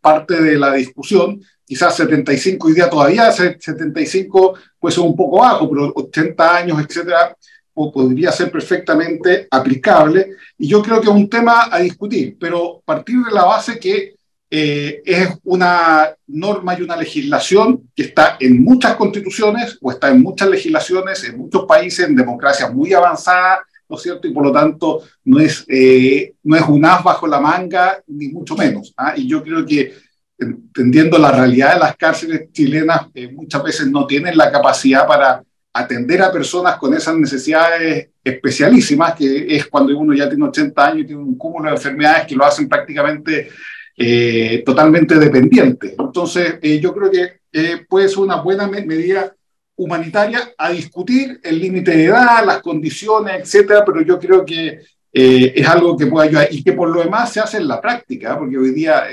parte 0.00 0.42
de 0.42 0.58
la 0.58 0.72
discusión. 0.72 1.40
Quizás 1.64 1.94
75 1.96 2.66
hoy 2.66 2.74
día 2.74 2.90
todavía, 2.90 3.30
75 3.30 4.54
puede 4.80 4.94
ser 4.94 5.04
un 5.04 5.14
poco 5.14 5.38
bajo, 5.38 5.70
pero 5.70 5.92
80 5.94 6.56
años, 6.56 6.80
etcétera, 6.80 7.36
podría 7.72 8.32
ser 8.32 8.50
perfectamente 8.50 9.46
aplicable. 9.50 10.36
Y 10.58 10.68
yo 10.68 10.82
creo 10.82 11.00
que 11.00 11.08
es 11.08 11.14
un 11.14 11.28
tema 11.28 11.68
a 11.70 11.78
discutir, 11.78 12.36
pero 12.38 12.82
partir 12.84 13.18
de 13.22 13.30
la 13.30 13.44
base 13.44 13.78
que 13.78 14.16
eh, 14.54 15.00
es 15.06 15.30
una 15.44 16.14
norma 16.26 16.78
y 16.78 16.82
una 16.82 16.94
legislación 16.94 17.88
que 17.96 18.02
está 18.02 18.36
en 18.38 18.62
muchas 18.62 18.96
constituciones 18.96 19.78
o 19.80 19.90
está 19.90 20.10
en 20.10 20.20
muchas 20.20 20.50
legislaciones, 20.50 21.24
en 21.24 21.38
muchos 21.38 21.64
países, 21.64 22.06
en 22.06 22.14
democracias 22.14 22.70
muy 22.70 22.92
avanzadas, 22.92 23.60
¿no 23.88 23.96
es 23.96 24.02
cierto? 24.02 24.28
Y 24.28 24.30
por 24.30 24.44
lo 24.44 24.52
tanto 24.52 25.04
no 25.24 25.40
es, 25.40 25.64
eh, 25.68 26.34
no 26.42 26.54
es 26.54 26.62
un 26.68 26.84
as 26.84 27.02
bajo 27.02 27.26
la 27.26 27.40
manga, 27.40 28.02
ni 28.08 28.28
mucho 28.28 28.54
menos. 28.54 28.92
¿ah? 28.98 29.14
Y 29.16 29.26
yo 29.26 29.42
creo 29.42 29.64
que 29.64 29.94
entendiendo 30.38 31.16
la 31.16 31.32
realidad 31.32 31.72
de 31.72 31.80
las 31.80 31.96
cárceles 31.96 32.52
chilenas, 32.52 33.06
eh, 33.14 33.32
muchas 33.32 33.62
veces 33.62 33.86
no 33.86 34.06
tienen 34.06 34.36
la 34.36 34.52
capacidad 34.52 35.06
para 35.06 35.42
atender 35.72 36.20
a 36.20 36.30
personas 36.30 36.76
con 36.76 36.92
esas 36.92 37.16
necesidades 37.16 38.10
especialísimas, 38.22 39.14
que 39.14 39.56
es 39.56 39.66
cuando 39.66 39.96
uno 39.96 40.12
ya 40.12 40.28
tiene 40.28 40.44
80 40.44 40.86
años 40.86 41.00
y 41.00 41.06
tiene 41.06 41.22
un 41.22 41.38
cúmulo 41.38 41.70
de 41.70 41.76
enfermedades 41.76 42.26
que 42.26 42.36
lo 42.36 42.44
hacen 42.44 42.68
prácticamente 42.68 43.48
eh, 44.04 44.64
totalmente 44.66 45.14
dependiente. 45.16 45.94
Entonces, 45.96 46.56
eh, 46.60 46.80
yo 46.80 46.92
creo 46.92 47.08
que 47.08 47.40
eh, 47.52 47.86
puede 47.88 48.08
ser 48.08 48.18
una 48.18 48.42
buena 48.42 48.66
medida 48.66 49.32
humanitaria 49.76 50.40
a 50.58 50.70
discutir 50.70 51.38
el 51.40 51.60
límite 51.60 51.92
de 51.92 52.06
edad, 52.06 52.44
las 52.44 52.60
condiciones, 52.62 53.42
etcétera, 53.42 53.84
pero 53.84 54.02
yo 54.02 54.18
creo 54.18 54.44
que 54.44 54.80
es 55.14 55.68
algo 55.68 55.96
que 55.96 56.06
puede 56.06 56.28
ayudar 56.28 56.48
y 56.50 56.64
que 56.64 56.72
por 56.72 56.88
lo 56.88 57.00
demás 57.00 57.32
se 57.32 57.38
hace 57.38 57.58
en 57.58 57.68
la 57.68 57.80
práctica, 57.80 58.36
porque 58.36 58.58
hoy 58.58 58.70
día 58.70 59.04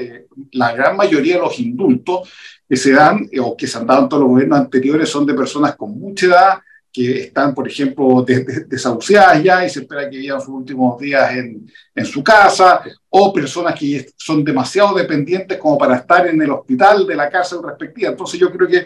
la 0.54 0.74
gran 0.74 0.96
mayoría 0.96 1.36
de 1.36 1.42
los 1.42 1.60
indultos 1.60 2.32
que 2.68 2.78
se 2.78 2.94
dan 2.94 3.30
o 3.42 3.56
que 3.56 3.68
se 3.68 3.78
han 3.78 3.86
dado 3.86 4.04
en 4.04 4.10
todos 4.10 4.24
los 4.24 4.30
gobiernos 4.32 4.60
anteriores 4.60 5.10
son 5.10 5.26
de 5.26 5.34
personas 5.34 5.76
con 5.76 6.00
mucha 6.00 6.26
edad 6.26 6.60
que 6.92 7.22
están, 7.22 7.54
por 7.54 7.68
ejemplo, 7.68 8.26
desahuciadas 8.68 9.44
ya 9.44 9.66
y 9.66 9.70
se 9.70 9.82
espera 9.82 10.10
que 10.10 10.18
vivan 10.18 10.42
sus 10.42 10.50
últimos 10.50 11.00
días 11.00 11.32
en, 11.34 11.72
en, 11.94 12.06
su 12.06 12.24
casa, 12.24 12.82
o 13.10 13.32
personas 13.32 13.80
que 13.80 14.08
son 14.18 14.44
demasiado 14.44 14.96
dependientes 14.96 15.58
como 15.58 15.78
para 15.78 15.98
estar 15.98 16.28
en 16.28 16.42
el 16.42 16.52
hospital 16.52 17.06
de 17.06 17.16
la 17.16 17.30
cárcel 17.30 17.60
respectiva. 17.64 18.10
Entonces 18.10 18.40
yo 18.40 18.52
creo 18.52 18.68
que 18.68 18.78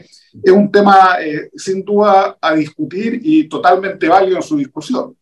es 0.43 0.51
un 0.51 0.71
tema 0.71 1.17
eh, 1.21 1.49
sin 1.55 1.83
duda 1.83 2.37
a 2.41 2.53
discutir 2.55 3.19
y 3.23 3.47
totalmente 3.47 4.07
válido 4.07 4.37
en 4.37 4.43
su 4.43 4.57
discusión. 4.57 5.15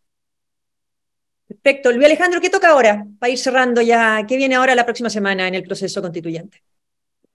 Perfecto. 1.47 1.91
Luis 1.91 2.05
Alejandro, 2.05 2.39
¿qué 2.39 2.49
toca 2.49 2.69
ahora? 2.69 3.05
Para 3.19 3.31
ir 3.31 3.37
cerrando 3.37 3.81
ya, 3.81 4.25
¿qué 4.27 4.37
viene 4.37 4.55
ahora 4.55 4.73
la 4.73 4.85
próxima 4.85 5.09
semana 5.09 5.47
en 5.47 5.55
el 5.55 5.63
proceso 5.63 6.01
constituyente? 6.01 6.63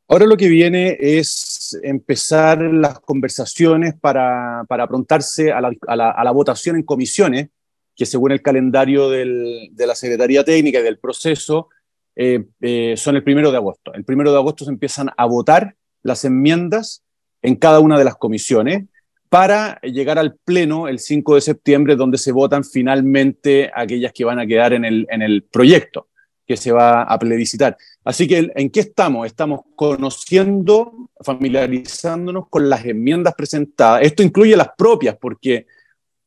Ahora 0.09 0.27
lo 0.27 0.37
que 0.37 0.49
viene 0.49 0.97
es 1.01 1.56
empezar 1.83 2.61
las 2.63 3.01
conversaciones 3.01 3.95
para, 4.01 4.65
para 4.69 4.85
aprontarse 4.85 5.53
a 5.53 5.61
la, 5.61 5.71
a, 5.87 5.97
la, 5.97 6.11
a 6.11 6.25
la, 6.25 6.31
votación 6.31 6.77
en 6.77 6.83
comisiones, 6.83 7.49
que 7.95 8.07
según 8.07 8.33
el 8.33 8.43
calendario 8.43 9.09
del, 9.09 9.71
de 9.73 9.87
la 9.87 9.95
Secretaría 9.95 10.45
Técnica 10.45 10.81
y 10.81 10.83
del 10.83 10.99
proceso, 10.99 11.69
eh, 12.15 12.45
eh, 12.61 12.95
son 12.97 13.17
el 13.17 13.23
primero 13.23 13.51
de 13.51 13.59
agosto. 13.59 13.93
El 13.95 14.05
primero 14.05 14.33
de 14.33 14.39
agosto 14.39 14.65
se 14.65 14.71
empiezan 14.71 15.11
a 15.17 15.27
votar 15.27 15.77
las 16.03 16.25
enmiendas 16.25 17.03
en 17.43 17.57
cada 17.57 17.81
una 17.81 17.99
de 17.99 18.05
las 18.05 18.17
comisiones 18.17 18.85
para 19.29 19.81
llegar 19.83 20.19
al 20.19 20.37
Pleno 20.37 20.89
el 20.89 20.99
5 20.99 21.35
de 21.35 21.41
septiembre, 21.41 21.97
donde 21.97 22.17
se 22.17 22.33
votan 22.33 22.65
finalmente 22.65 23.71
aquellas 23.75 24.13
que 24.13 24.25
van 24.25 24.39
a 24.39 24.47
quedar 24.47 24.73
en 24.73 24.85
el, 24.85 25.07
en 25.11 25.23
el 25.23 25.43
proyecto. 25.43 26.09
Que 26.47 26.57
se 26.57 26.73
va 26.73 27.03
a 27.03 27.19
plebiscitar. 27.19 27.77
Así 28.05 28.29
que, 28.29 28.51
¿en 28.55 28.71
qué 28.71 28.81
estamos? 28.81 29.27
Estamos 29.27 29.61
conociendo, 29.75 31.11
familiarizándonos 31.21 32.49
con 32.49 32.69
las 32.69 32.85
enmiendas 32.85 33.35
presentadas. 33.35 34.03
Esto 34.03 34.23
incluye 34.23 34.57
las 34.57 34.71
propias, 34.79 35.17
porque 35.21 35.67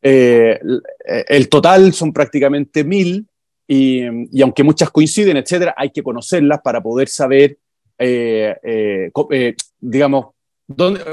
eh, 0.01 0.60
el 1.27 1.47
total 1.47 1.93
son 1.93 2.12
prácticamente 2.12 2.84
mil, 2.84 3.25
y, 3.65 4.03
y, 4.32 4.41
aunque 4.41 4.63
muchas 4.63 4.89
coinciden, 4.89 5.38
etcétera, 5.38 5.73
hay 5.77 5.91
que 5.91 6.03
conocerlas 6.03 6.60
para 6.62 6.82
poder 6.82 7.08
saber, 7.08 7.58
eh, 7.97 8.55
eh, 8.63 9.55
digamos, 9.79 10.25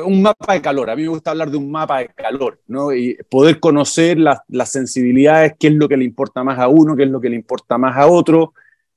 un 0.04 0.22
mapa 0.22 0.54
de 0.54 0.60
calor. 0.60 0.90
A 0.90 0.96
mí 0.96 1.02
me 1.02 1.08
gusta 1.08 1.30
hablar 1.30 1.50
de 1.50 1.56
un 1.56 1.70
mapa 1.70 2.00
de 2.00 2.08
calor, 2.08 2.60
¿no? 2.66 2.92
Y 2.92 3.16
poder 3.30 3.60
conocer 3.60 4.18
las 4.18 4.70
sensibilidades, 4.70 5.54
qué 5.58 5.68
es 5.68 5.74
lo 5.74 5.88
que 5.88 5.96
le 5.96 6.04
importa 6.04 6.42
más 6.42 6.58
a 6.58 6.68
uno, 6.68 6.96
qué 6.96 7.04
es 7.04 7.10
lo 7.10 7.20
que 7.20 7.30
le 7.30 7.36
importa 7.36 7.78
más 7.78 7.96
a 7.96 8.06
otro, 8.06 8.52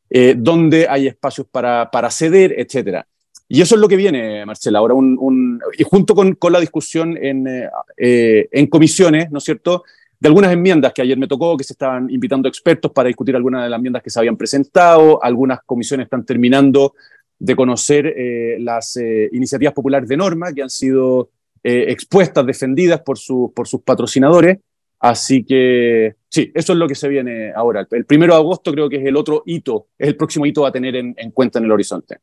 eh, 0.10 0.36
dónde 0.38 0.88
hay 0.89 1.08
espacios 1.08 1.48
para, 1.48 1.89
para, 1.91 2.10
ceder, 2.10 2.56
etcétera. 2.58 3.06
Y 3.48 3.62
eso 3.62 3.76
es 3.76 3.82
lo 3.82 3.88
que 3.88 3.95
viene, 3.95 4.45
Marcela. 4.45 4.80
Ahora, 4.80 4.93
un, 4.93 5.60
y 5.78 5.84
junto 5.84 6.13
con, 6.13 6.36
con, 6.36 6.54
la 6.54 6.60
discusión 6.60 7.17
en, 7.17 7.48
eh, 7.48 7.69
eh, 7.98 8.48
en 8.52 8.67
comisiones, 8.67 9.32
¿no 9.32 9.39
es 9.39 9.43
cierto?, 9.43 9.84
de 10.19 10.28
algunas 10.28 10.52
enmiendas 10.52 10.91
que 10.93 11.02
ayer 11.02 11.17
me 11.17 11.28
tocó, 11.28 11.56
que 11.56 11.63
se 11.63 11.74
estaban 11.74 12.10
invitando 12.10 12.50
expertos 12.50 12.91
para 12.91 13.08
discutir 13.08 13.36
algunas 13.36 13.63
de 13.63 13.69
las 13.69 13.78
enmiendas 13.78 14.04
que 14.04 14.10
se 14.10 14.19
habían 14.19 14.36
presentado, 14.36 15.24
algunas 15.24 15.62
comisiones 15.65 16.06
están 16.06 16.26
terminando 16.26 16.93
de 17.39 17.56
conocer 17.56 18.06
eh, 18.06 18.58
las 18.60 18.98
eh, 18.98 19.30
iniciativas 19.32 19.74
populares 19.74 20.10
de 20.10 20.17
norma 20.17 20.52
que 20.54 20.62
han 20.62 20.69
sido 20.69 21.30
eh, 21.63 21.86
expuestas, 21.88 22.45
defendidas 22.45 23.02
por, 23.02 23.17
su, 23.17 23.54
por 23.56 23.67
sus 23.67 23.82
patrocinadores. 23.82 24.60
Así 25.00 25.45
que 25.45 26.15
sí, 26.30 26.52
eso 26.54 26.74
es 26.74 26.80
lo 26.80 26.88
que 26.88 26.96
se 26.96 27.08
viene 27.08 27.52
ahora. 27.54 27.88
El 27.92 28.06
primero 28.06 28.34
de 28.34 28.39
agosto 28.39 28.72
creo 28.72 28.89
que 28.89 28.98
es 28.98 29.06
el 29.06 29.18
otro 29.18 29.44
hito, 29.46 29.88
es 29.98 30.08
el 30.08 30.15
próximo 30.15 30.46
hito 30.46 30.65
a 30.65 30.72
tener 30.72 30.96
en, 30.96 31.13
en 31.18 31.32
cuenta 31.32 31.60
en 31.60 31.65
el 31.65 31.72
horizonte. 31.72 32.20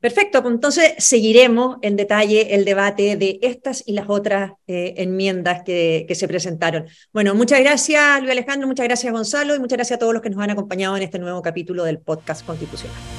Perfecto, 0.00 0.42
pues 0.42 0.54
entonces 0.54 0.94
seguiremos 0.98 1.78
en 1.82 1.96
detalle 1.96 2.54
el 2.54 2.64
debate 2.64 3.16
de 3.16 3.40
estas 3.42 3.82
y 3.84 3.94
las 3.94 4.08
otras 4.08 4.52
eh, 4.68 4.94
enmiendas 4.98 5.62
que, 5.64 6.04
que, 6.06 6.14
se 6.14 6.28
presentaron. 6.28 6.86
Bueno, 7.12 7.34
muchas 7.34 7.58
gracias 7.60 8.20
Luis 8.20 8.30
Alejandro, 8.30 8.68
muchas 8.68 8.86
gracias 8.86 9.12
Gonzalo 9.12 9.56
y 9.56 9.58
muchas 9.58 9.76
gracias 9.76 9.96
a 9.96 9.98
todos 9.98 10.12
los 10.12 10.22
que 10.22 10.30
nos 10.30 10.40
han 10.40 10.50
acompañado 10.50 10.96
en 10.96 11.02
este 11.02 11.18
nuevo 11.18 11.42
capítulo 11.42 11.82
del 11.82 11.98
podcast 11.98 12.46
constitucional. 12.46 13.17